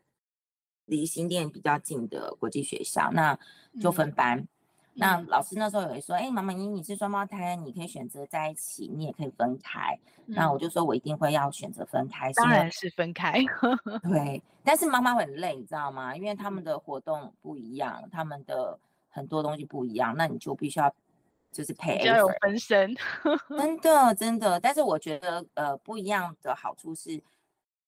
[0.85, 3.39] 离新店比较近的国际学校，那
[3.79, 4.37] 就分班。
[4.39, 4.47] 嗯、
[4.95, 9.97] 那老师那时候有说，哎、欸，妈妈，你你是双胞胎，你可以选择在一起，你也可以分开。
[10.25, 12.33] 嗯、那我就说我一定会要选择分开。
[12.33, 13.41] 当然是分开。
[14.03, 16.13] 对，但是妈妈很累，你知道吗？
[16.13, 18.77] 因为他们的活动不一样，他们的
[19.17, 20.95] 很多东西不一样，那你就必须要
[21.51, 21.97] 就是陪。
[22.05, 22.95] 要有分身。
[23.49, 27.19] 真 的真的，但是我觉得呃不一样的好处是，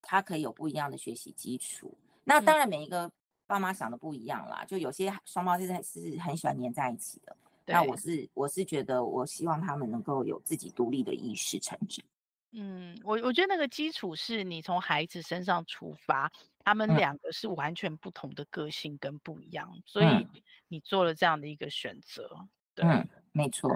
[0.02, 1.96] 他可以有不一样的学习基础。
[2.24, 3.08] 那当然，每一个
[3.46, 4.62] 爸妈想的不一样啦。
[4.62, 7.36] 嗯、就有些双胞胎是很喜欢黏在一起的。
[7.66, 12.04] 那我是我是觉得，我希望他们能够有自己独立的意识成长。
[12.52, 16.32] 嗯，我我觉得那个基础是你从孩子身上出发，
[16.64, 20.26] 他们两个是完全不同的个性跟不一样，嗯、所以
[20.68, 22.48] 你做了这样的一个选择。
[22.74, 23.70] 对，嗯、没错。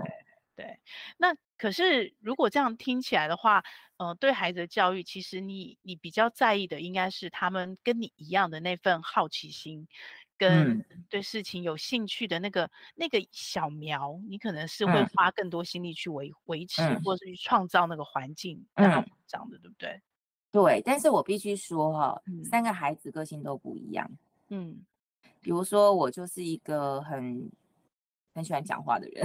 [0.56, 0.78] 对，
[1.16, 3.64] 那可是如果这样听起来的话，
[3.96, 9.88] 呃，对孩子的教育，其实你你比较在意的应该是他们跟你一样的那份好奇心，
[10.38, 20.00] 跟对事情有兴趣的那个、嗯、那个小苗，你可能是会花更多心力去维维持，嗯、或者是去创造那个环境，嗯，这样的对不对？
[20.62, 24.10] 对，但是我必须说哈、哦，嗯、三个孩子个性都不一样，
[24.48, 24.78] 嗯，
[25.40, 27.50] 比如说我就是一个很。
[28.36, 29.24] 很喜欢讲话的人，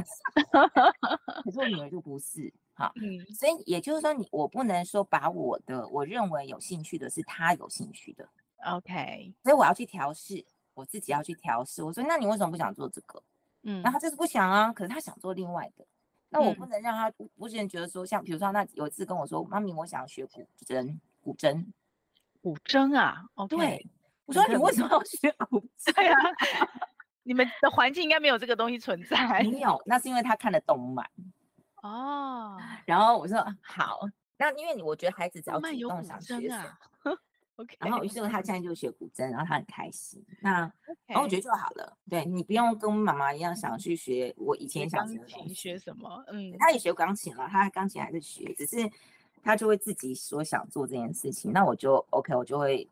[1.44, 8.30] 可是我女儿就不是哈，嗯，所以也就是说，你我不能说把我的我认为有兴趣的是她有兴趣的
[8.68, 11.82] ，OK，所以我要去调试，我自己要去调试。
[11.82, 13.20] 我说，那你为什么不想做这个？
[13.64, 15.84] 嗯，然后他就是不想啊，可是他想做另外的，
[16.30, 21.66] 那我不能让他不是人觉得说，像比如说那有一次跟我说，妈咪，我想学古筝，古筝，
[22.42, 23.88] 古筝啊，okay, 对，
[24.26, 26.16] 我说你为什么要学古 筝对啊？
[27.24, 29.44] 你们的环境应该没有这个东西存在。
[29.44, 31.08] 没有，那是因为他看的动漫。
[31.84, 32.58] 哦。
[32.86, 34.00] 然后我说好，
[34.38, 36.58] 那因为你我觉得孩子只要主动想学什
[37.04, 37.18] 么，
[37.58, 37.76] OK。
[37.80, 40.26] 然后于是他现在就学古筝，然后他很开心。
[40.42, 40.62] 那
[41.06, 41.96] 然后我觉得就好了。
[42.10, 45.54] 对，你不用跟妈妈一样想去学我以前想学的东西。
[45.54, 46.24] 学什么？
[46.30, 48.90] 嗯，他也学钢琴了，他钢琴还是学，只是
[49.44, 51.52] 他就会自己说想做这件事情。
[51.52, 52.88] 那我就 OK，我就会。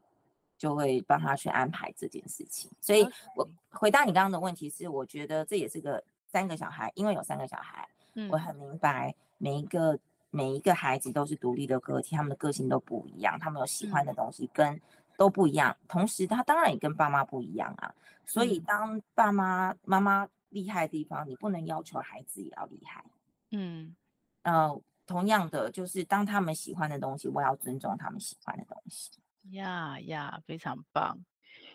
[0.60, 10.00] 就会帮他去安排这件事情，所以我回答你刚刚的问题是，我觉得这也是个三个小孩，因为有三个小孩，嗯，我很明白每一个
[10.32, 14.82] 每一个孩子都是独立的个体，他们的个性都不一样，他们有喜欢的东西跟
[15.16, 17.94] 都不一样，同时他当然也跟爸妈不一样啊，
[18.26, 23.06] 所以当爸妈妈妈厉害的地方，你不能要求孩子也要厉害，
[23.52, 23.96] 嗯，
[24.42, 29.10] 呃，同样的就是当他们喜欢的东西，我要尊重他们喜欢的东西。
[29.52, 31.18] 呀呀，非常棒，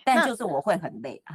[0.04, 1.34] 但就是我会很累啊，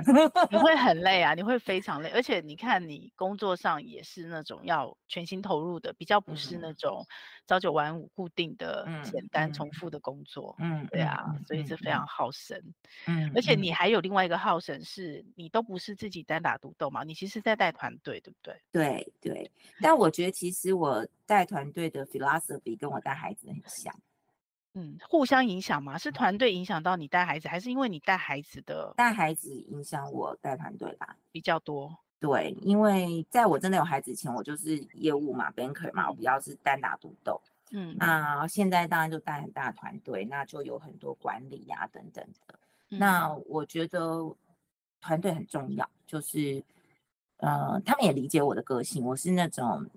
[0.51, 7.05] 你会很累啊，你会非常累，而且你看你工作上也是那种要全心投入的，比较不是那种
[7.47, 12.61] 朝九晚五固定的、简单重复的工作，嗯，对啊，所以是非常耗神，
[13.05, 18.61] 嗯，而且你还有另外一个耗神是，你都不是自己单打独斗嘛，你其实在带团队，对不对？
[18.71, 19.51] 对对，
[19.81, 23.93] 但我觉得其实我带团队的 philosophy 跟我带孩子很像。
[24.77, 25.97] 嗯，互相影响吗？
[25.97, 31.17] 是团队影响到你带孩子，还是因为你带孩子的带孩子影响我带团队吧？
[31.31, 31.97] 比较多。
[32.19, 37.41] 对，因为在我真的有孩子前，我就是业务嘛，banker 嘛，我比较是单打独斗。
[37.71, 42.59] 嗯，那现在当然就带很大团队，那就有很多管理呀、啊、等等的。
[42.91, 44.35] 嗯、那我觉得
[45.01, 46.63] 团队很重要，就是
[47.37, 49.89] 呃，他们也理解我的个性，我是那种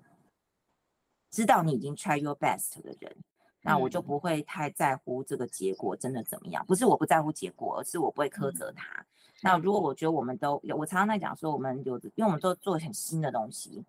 [1.29, 3.15] 知道你已经 try your best 的人。
[3.63, 9.05] 那我就不会太在乎这个结果真的怎么样，不是我不在乎结果，而是我不会苛责他。
[9.41, 13.83] 那如果我觉得我们都有，我常常在讲说，我们有的，因为我们都做很新的东西，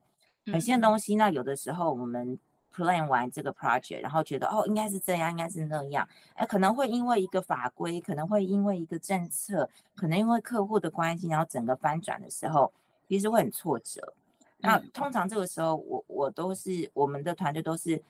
[0.46, 1.14] 很新的东西。
[1.16, 2.38] 那有的时候我们
[2.74, 12.72] plan 完这个 project，然后觉得哦，应该是这样，应该是那样，哎，可能会因为一个法规，可能会因为一个政策，可能因为客户的关系，然后整个翻转的时候，
[13.08, 14.12] 其实会很挫折。
[14.58, 18.02] 那通常这个时候，我我都是我们的团队都是。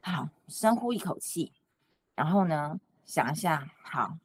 [0.00, 1.52] 好，深呼一口气，
[2.14, 4.16] 然后呢，想一下，好，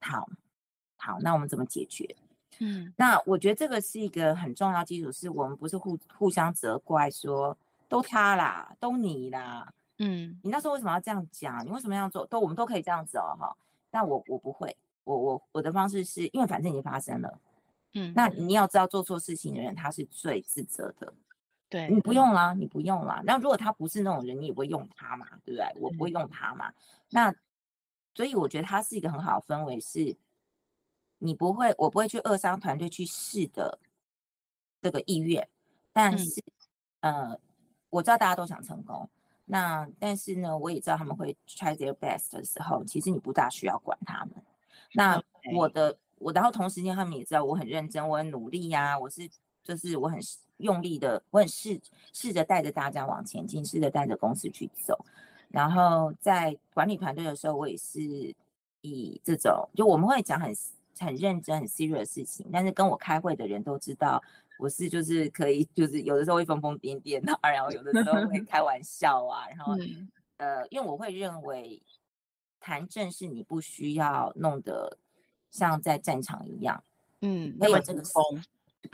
[0.00, 0.28] 好，
[0.96, 2.16] 好，那我们怎么解决？
[2.60, 7.58] 嗯，那我觉得这个是一个很重要基础，是我们不是互互相责怪说，说
[7.88, 11.64] 都他啦，都你啦，嗯，你那时候为什么要这样讲？
[11.64, 12.26] 你为什么要做？
[12.26, 13.56] 都我们都可以这样子哦，哈。
[13.90, 17.40] 但我我不会，我我我的方式是因为反正已经发生了，
[17.92, 21.12] 嗯，那你要知道做错事情的人他是最自责的。
[21.68, 23.20] 对，你不用啦，你不用啦。
[23.24, 25.66] 那如果他不是那种人，你也不会用他嘛，对不对？
[25.80, 26.72] 我不会用他嘛。
[27.10, 27.34] 那
[28.14, 30.16] 所以我觉得他是一个很好的氛围，是
[31.18, 33.78] 你不会，我不会去扼杀团队去试的
[34.80, 35.48] 这个意愿。
[35.92, 36.40] 但是，
[37.00, 37.40] 嗯、呃，
[37.90, 39.08] 我知道大家都想成功。
[39.46, 44.34] 那但是呢，我也知道他们会 try their best 的时候，其实你不大需要管他们。
[44.92, 45.20] 那
[45.54, 49.28] 我的我然后同时间他们也知道我很认真，我很努力呀、啊，我是
[49.62, 50.20] 就是我很
[50.58, 51.80] 用力的，我很试
[52.12, 54.98] 试着带着大家往前进，试着带着公司去走。
[55.48, 58.34] 然后在管理团队的时候，我也是
[58.80, 60.52] 以这种，就我们会讲很
[60.98, 64.22] 很认真、很 serious 的事情，但是跟我开会的人都知道，
[64.58, 71.80] 我是就是可以，就是有的时候会疯疯癫癫的，然后有的时候会 开玩笑啊，然后、嗯、呃，因为我会认为
[72.58, 74.98] 谈正事你不需要弄得
[75.50, 76.82] 像在战场一样，
[77.20, 78.22] 嗯，没有这个风，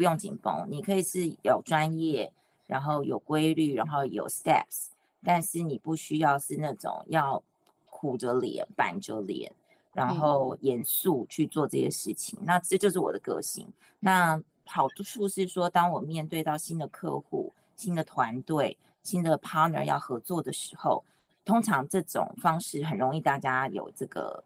[0.00, 2.32] 不用紧绷，你可以是有专业，
[2.66, 4.86] 然后有规律，然后有 steps。
[5.22, 7.42] 但是你不需要是那种要
[7.84, 9.52] 苦着脸、板着脸，
[9.92, 12.38] 然后严肃去做这些事情。
[12.40, 13.70] 嗯、那这就是我的个性。
[13.98, 21.04] 那好处是说，当我面对到新的客户、新的团队、新的 partner 要合作的时候，
[21.44, 24.42] 通常这种方式很容易大家有这个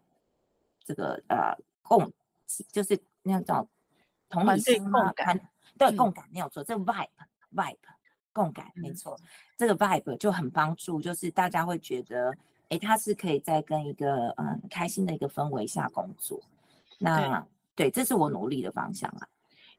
[0.83, 2.11] 这个呃共，
[2.73, 3.65] 就是那种
[4.29, 5.13] 同理心嘛，
[5.77, 7.07] 对共感没有错，这 vibe
[7.53, 7.77] vibe。
[8.33, 9.17] 共感没错，
[9.57, 12.35] 这个 vibe 就很帮助，就是大家会觉得，
[12.67, 16.37] 哎，他是可以在跟一个嗯开心的一个氛围下工作。
[16.99, 17.39] 那
[17.75, 19.25] 对，对，这是我努力的方向啊。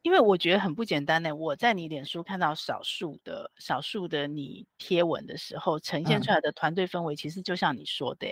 [0.01, 1.37] 因为我觉得很不简单呢。
[1.37, 8.27] 我在你脸书看到少数的少数的你贴文的时候，呈现出来的团队氛围，其实就像你说的，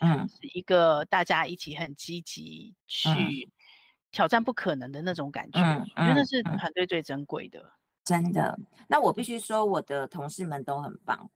[0.00, 3.50] 嗯，是一个大家一起很积极去
[4.12, 5.60] 挑战不可能的那种感觉，
[5.96, 7.62] 嗯，真的是团队最珍贵的。
[8.04, 11.28] 真的，那我必须说，我的同事们都很棒。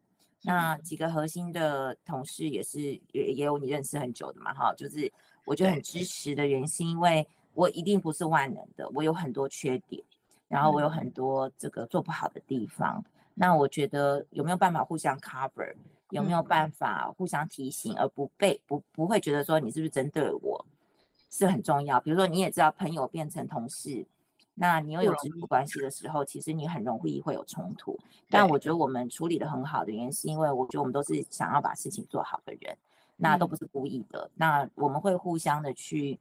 [0.42, 2.80] 那几个核心的同事也是
[3.12, 5.12] 也也有你认识很久的嘛，哈，就是
[5.44, 10.02] 我觉得很支持的原因，是因为我一定不是万能的，我有很多缺点，
[10.48, 13.04] 然后我有很多这个做不好的地方。
[13.34, 15.74] 那我觉得有没有办法互相 cover，
[16.10, 20.64] 有没有办法互相提醒，而不被不不会觉得说你是不是针对我，
[21.30, 21.98] 是很重要。
[22.00, 24.06] 比如说你也知道，朋友变成同事。
[24.54, 27.98] 那你又有直属关系的时候，其实你很容易会有冲突。
[28.28, 32.76] 但我觉得我们处理的很好的原因，是因为我觉得我们都是想要把事情做好的人，
[33.16, 34.30] 那都不是故意的。
[34.34, 36.18] 那我们会互相的去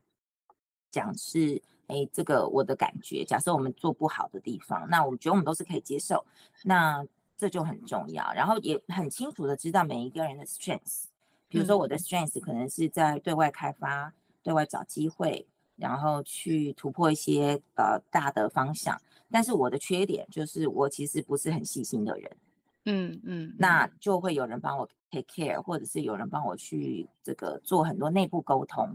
[0.89, 3.25] 讲是，哎，这个我的感觉。
[3.25, 6.23] 假设我们做不好的地方，那我们觉得我们都是可以接受，
[6.63, 7.05] 那
[7.37, 8.31] 这就很重要。
[8.31, 11.05] 然后也很清楚的知道每一个人的 strengths，
[11.49, 15.47] 比如说我的 strengths 可能是在对外开发、对外找机会。
[15.81, 22.37] 然后去突破一些呃大的方向，但是我的缺点就是我其实不是很细心的人，
[22.83, 28.93] 嗯嗯，那就会有人帮我 take care，或者是有人帮我去这个做很多内部沟通。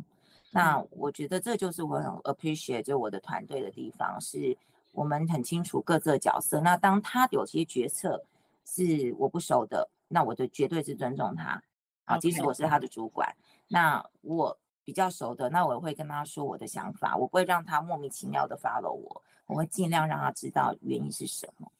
[0.50, 4.54] 那我觉得这就是我很 appreciate 就我的团队的地方，是
[4.92, 6.60] 我们很清楚各自的角色。
[6.60, 8.22] 那当他有些决策
[8.66, 11.62] 是我不熟的，那我就绝对是尊重他
[12.04, 13.34] 啊，即使我是他的主管，
[13.68, 14.54] 那我。
[14.84, 21.72] 比较熟的，那我会跟他说我的想法，我不会让他莫名其妙的 follow 我，我会尽量让他知道原因是什么。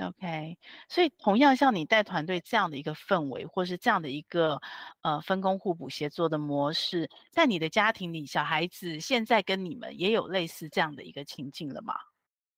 [0.00, 0.56] OK，
[0.88, 4.58] 所以同样像你带团队这样的一个氛围，或是这样的一个
[5.02, 11.94] 呃分工互补协作的模式，在你的家庭里，小孩子现在跟你们也有类似这样的一个情境了吗？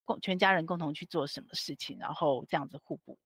[0.04, 3.18] 共全家人共同去做什么事情，然后这样子互补，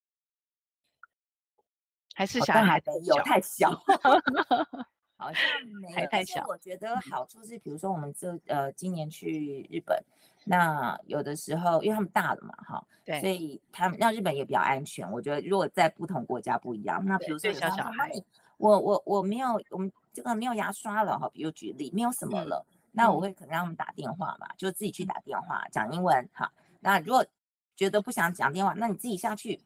[2.14, 3.70] 还是小孩子有太小？
[5.16, 5.42] 好像
[5.80, 9.98] 没有，但是我觉得好处是，比如说我们这呃今年去日本，
[10.44, 15.10] 那有的时候因为他们大了嘛，哈，对，所以他们那日本也比较安全。
[15.10, 18.12] 我觉得如果在不同国家不一样，那比如说小小孩，
[18.58, 26.52] 我我我没有，我们这个没有牙刷了哈，比如举例没有什么了，嗯、那我会可能让他们打电话嘛，就自己去打电话讲英文哈。
[26.80, 27.24] 那如果
[27.74, 29.60] 觉得不想讲电话，那你自己下去，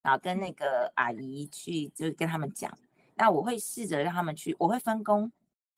[0.00, 2.72] 然后跟那个阿姨去，就是跟他们讲。
[3.14, 5.30] 那我会试着让他们去，我会分工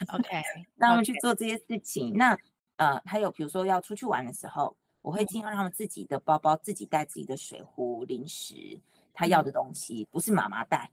[0.09, 0.43] ，OK，
[0.77, 2.15] 让他们去做这些事情。
[2.15, 2.37] 那
[2.77, 8.81] 呃，还有比如说要出去玩的时候，我会尽量让他们自己的包包自己带自己的水壶、零食，
[9.13, 10.91] 他要的东西不是妈妈带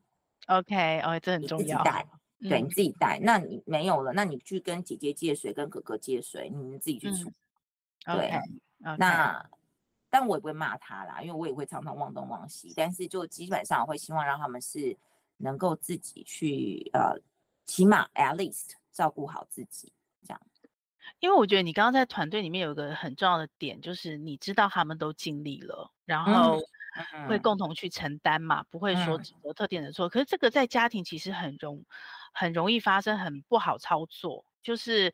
[0.47, 1.63] ，OK，哦，这很重要。
[1.63, 2.07] 自己带，
[2.39, 3.19] 对，你自己带。
[3.19, 7.31] 那你没有了，那你去跟姐姐借水，跟哥哥借水，你们自己去出。
[8.05, 8.31] 嗯、对
[8.83, 8.97] ，okay.
[8.97, 9.49] 那
[10.09, 12.73] 但我也不会骂他啦，因为我也会常常忘东忘西。
[12.75, 14.97] 但是就基本上我会希望让他们是。
[15.41, 17.19] 能够自己去呃，
[17.65, 19.91] 起码 at least 照顾好自己
[20.25, 20.41] 这样。
[21.19, 26.59] 因为我觉得你刚刚在团队里面有一个很重要的点，就是你知道他们都尽力了，然后
[27.27, 30.07] 会共同去承担嘛，嗯、不会说指责特定的错。
[30.07, 31.85] 嗯、可是这个在家庭其实很容
[32.33, 34.45] 很容易发生，很不好操作。
[34.63, 35.13] 就是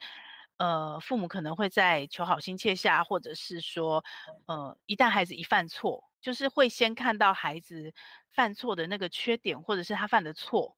[0.58, 4.04] 呃，父母可能会在求好心切下，或者是说
[4.48, 6.04] 呃，一旦孩子一犯错。
[6.20, 7.94] 就是会先看到孩子
[8.32, 10.76] 犯错的那个缺点，或者是他犯的错，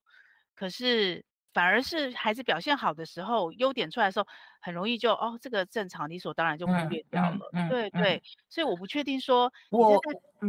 [0.53, 4.27] 可是反而是孩子表现好的时候，优点出来的时候，
[4.61, 7.49] 很容易就哦，这个正常，理所当然就忽略掉了。
[7.53, 9.99] 嗯嗯、对对，嗯、所以我不确定说我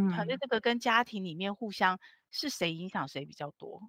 [0.09, 1.99] 团队这个跟家庭里面互相
[2.33, 3.81] 是谁影响谁比较多。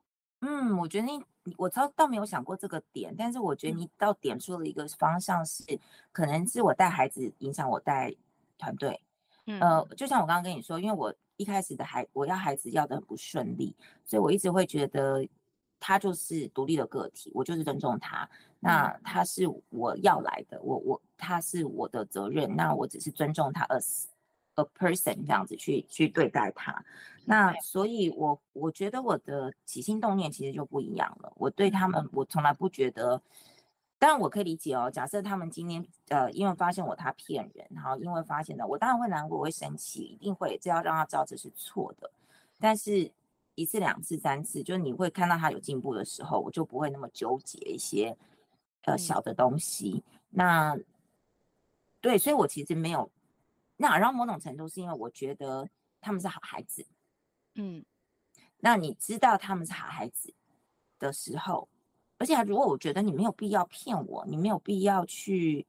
[0.41, 1.23] 嗯，我觉得你
[1.57, 5.63] 我倒倒没有想过这个点，但是我觉得你倒点出了一个方向是，
[6.11, 8.13] 可能是我带孩子影响我带
[8.57, 9.01] 团队。
[9.45, 13.75] 嗯、呃，就像我刚刚跟你说，因为我一开始的孩我要孩子要的很不顺利，
[14.05, 15.27] 所以我一直会觉得。
[15.83, 18.29] 他就是独立的个体，我就是尊重他。
[18.59, 22.55] 那他是我要来的，我我他是我的责任。
[22.55, 24.03] 那我只是尊重他，as
[24.55, 26.83] a person 这样子去去对待他。
[27.25, 31.31] 那所以我，我我觉得我的起心动念其实就不一样了。
[31.35, 33.21] 我对他们，我从来不觉得。
[33.99, 34.89] 当然我可以理解哦。
[34.89, 42.11] 假设他们今天呃，因为发现我他骗人，然后因为发现了，我当然会难过，我会生气，一定会，这要让他知道这是错的。
[42.59, 43.11] 但是。
[43.55, 48.17] 一次、两次、三次，就是你会看到他有进步的时候，我就不会那么纠结一些
[48.83, 50.01] 呃小的东西。
[50.07, 50.77] 嗯、那
[51.99, 53.11] 对，所以我其实没有。
[53.81, 55.67] 那然后某种程度是因为我觉得
[55.99, 56.85] 他们是好孩子，
[57.55, 57.83] 嗯。
[58.59, 60.33] 那你知道他们是好孩子
[60.99, 61.67] 的时候，
[62.19, 65.65] 而且如果我觉得你没有必要骗我，你没有必要去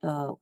[0.00, 0.38] 呃。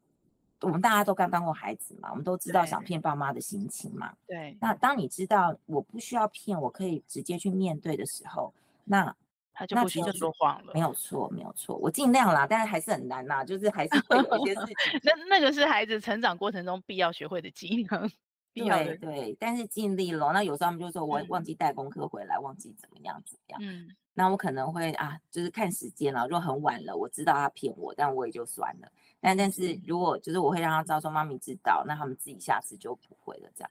[0.60, 4.12] 我们大家都刚当过孩子嘛，我们都知道想骗爸妈的心情嘛。
[4.26, 4.58] 对。
[4.60, 8.52] 那当你知道我不需要骗，我可以直接去面对的时候，
[8.82, 9.14] 那
[9.58, 10.72] 他就不需要说谎了。
[10.72, 14.74] 没有错，没有错，我尽量啦，但是还是很难呐，就是还是会有一些事情。
[15.02, 18.08] 那那个是孩子成长过程中必要学会的技能。
[18.54, 20.32] 对对，但是尽力了。
[20.32, 23.60] 那有时候他们就说我忘记带功课回来，嗯、忘记怎么样怎么样。
[23.62, 23.88] 嗯。
[24.14, 26.26] 那我可能会啊，就是看时间了。
[26.26, 28.88] 如果很晚了，我知道他骗我，但我也就算了。
[29.20, 33.70] 但但是如果就是我会让他知道说妈咪知道，那他们自己下次就不会了这样。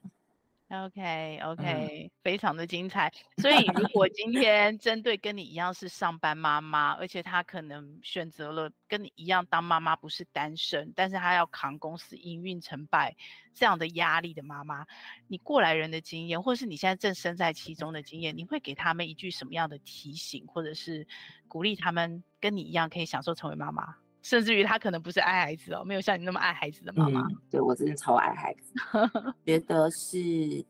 [0.70, 1.62] OK OK，、
[2.04, 3.10] 嗯、非常的精彩。
[3.38, 13.16] 所以如果今 天针对跟你一样是上班妈妈，而且她可能选择了跟你一样当妈妈，不是单身，但是她要扛公司营运成败
[13.54, 14.86] 这样的压力的妈妈，
[15.26, 21.06] 你过来人的经验，或是你现在正身在其中的经验，你会给他们一句什么样的提醒，或者是
[21.48, 23.96] 鼓励他们跟你一样可以享受成为妈妈？
[24.20, 27.20] 甚至于他可能不是爱孩子哦，没有像你那么爱孩子的妈妈。
[27.22, 28.74] 嗯、对，我真的超爱孩子，
[29.46, 30.64] 觉得是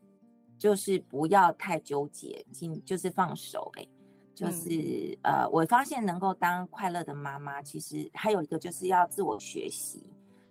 [0.57, 3.89] 就是不要太纠结，尽就是放手哎、欸，
[4.35, 4.69] 就是、
[5.23, 10.05] 嗯、呃，我发现能够当快乐的妈妈，其实还有一个就是要自我学习，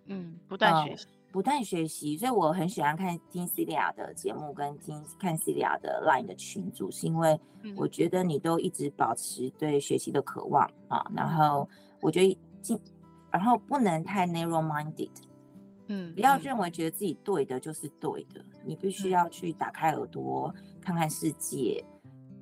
[0.07, 2.17] 嗯，不断学习、呃，不断学习。
[2.17, 7.39] 所以我很喜欢看听 Celia 的节目，跟听看 Celia 的 Line 的群组，是因为
[7.77, 11.67] 我觉得你都一直保持对学习的渴望啊，然后
[12.01, 12.37] 我觉得。
[13.31, 15.11] 然后不能太 narrow-minded，
[15.85, 21.85] 嗯，不要认为觉得自己对的就是对的，嗯、你必须要去打开耳朵、嗯、看看世界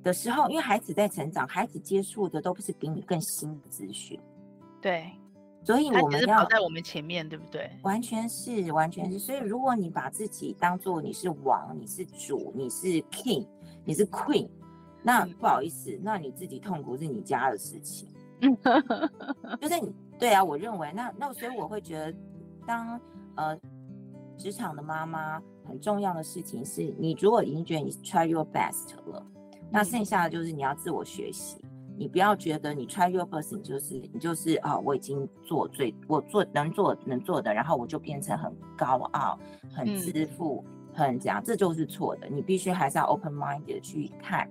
[0.02, 4.18] 的时候，因为孩子在成长，孩子接触的都不是比你更新的资讯，
[4.80, 5.12] 对，
[5.62, 7.70] 所以我们要在我们前面，对不对？
[7.82, 9.18] 完全是，完全是。
[9.18, 13.46] 所以如果你把自己当做你是王，你是主，你是 king，
[13.84, 14.48] 你是 queen，
[15.02, 18.08] 那不好意思，嗯、那你自己痛苦是你家的事情，
[18.40, 18.56] 嗯，
[19.60, 19.92] 就是你。
[20.18, 22.12] 对啊，我认为那那所以我会觉得
[22.66, 23.00] 当，当
[23.36, 23.58] 呃
[24.36, 29.24] 职场的妈妈很重要的事情是，你如果已经觉得你 try your best 了，
[29.70, 31.62] 那剩下的就是你要自我学习。
[31.96, 39.36] 你不要觉得你 try your best 你就是你就是啊、哦，我已经做最我做能做能做的，然后我就变成很高傲、
[39.74, 42.28] 很自负、嗯、很这样，这就是错的。
[42.28, 44.48] 你必须还是要 open mind 的去看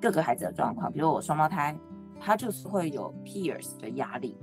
[0.00, 0.92] 各个孩子的状况。
[0.92, 1.78] 比如我双胞胎，
[2.20, 4.36] 他就是会有 peers 的压力。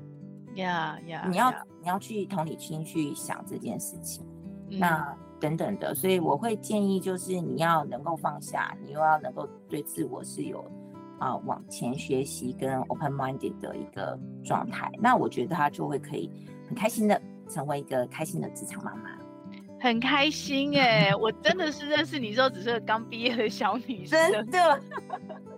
[0.56, 4.26] 呀呀，你要你要去同理心去想这件事情，
[4.70, 10.60] 嗯、那等等的，所以我会建议就是你要能够放下，你又要能够对自我是有
[11.20, 16.30] 啊、呃、往前学习跟 open minded 的一个状态，那我觉得他就会可以
[16.68, 19.20] 很开心的成为一个开心的职场妈妈。
[19.82, 24.79] 很开心哎、欸，我真的是认识你之后只是个刚毕业的小女生，真的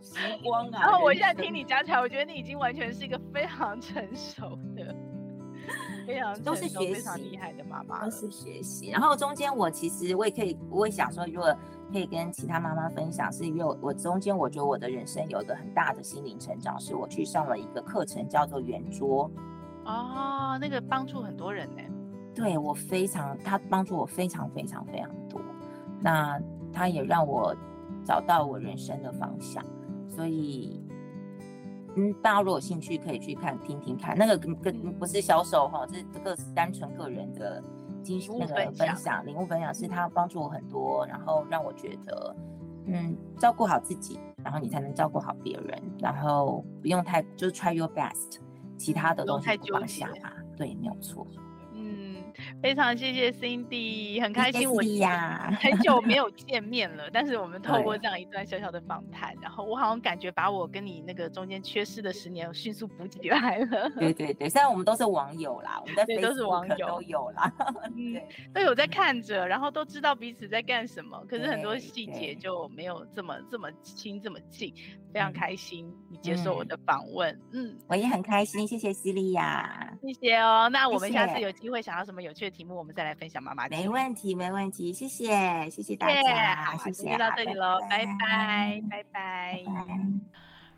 [0.02, 0.80] 时光啊！
[0.82, 4.96] 然后我现在听你讲起来，我觉得你已经完全是一个非常成熟的、
[6.08, 8.92] 非常都是学习非常厉害的妈妈，都是学习。
[8.92, 11.54] 然后中间我其实我也可以，我也想说，如果
[11.92, 19.30] 可以跟其他妈妈分享，是因为我我中间我觉得我的人生有一个很大的心灵成长，是我去上了一个课程，叫做圆桌。
[19.84, 21.90] 哦，那个帮助很多人呢、欸。
[22.36, 25.40] 对我非常，他帮助我非常非常非常多，
[26.02, 26.40] 那
[26.72, 27.56] 他也让我
[28.04, 29.64] 找到我人生的方向，
[30.10, 30.84] 所以，
[31.96, 37.64] 嗯，大家如果有兴趣可以去看听听看，那个跟跟不是销售哈，这这个是单纯个人的
[38.02, 42.36] 经那个分享，领悟分享是他帮助我很多，然后让我觉得，
[42.88, 48.40] 嗯，照顾好自己，然后你才能照顾好别人，然后不用太就是 try your best，
[48.76, 51.26] 其他的东西不放下吧，对，没有错。
[52.64, 63.90] 非常谢谢 Cindy，很开心我呀， 很久没有见面了，但是我们透过这样一段小小的访谈，然后我好像感觉把我跟你那个中间缺失的十年迅速补起来了。
[64.00, 67.54] 对对对，虽然我们都是网友啦，我们都是网友都有啦，
[67.98, 68.16] 嗯，
[68.56, 74.74] 都有在看着，然后都知道彼此在干什么，可是很多细节就没有这么这么亲这么近。
[75.14, 80.68] 非常开心你接受我的访问，嗯，嗯，我也很开心，谢谢西利亚，谢谢哦。
[80.74, 83.68] 那我们下次有机会想要什么有趣的题目，我们再来分享妈妈。
[83.68, 89.60] 没问题，没问题，谢谢，谢谢大家，好谢谢，就到这里喽，拜拜，拜拜。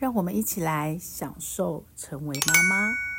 [0.00, 3.09] 让我们一起来享受成为妈妈。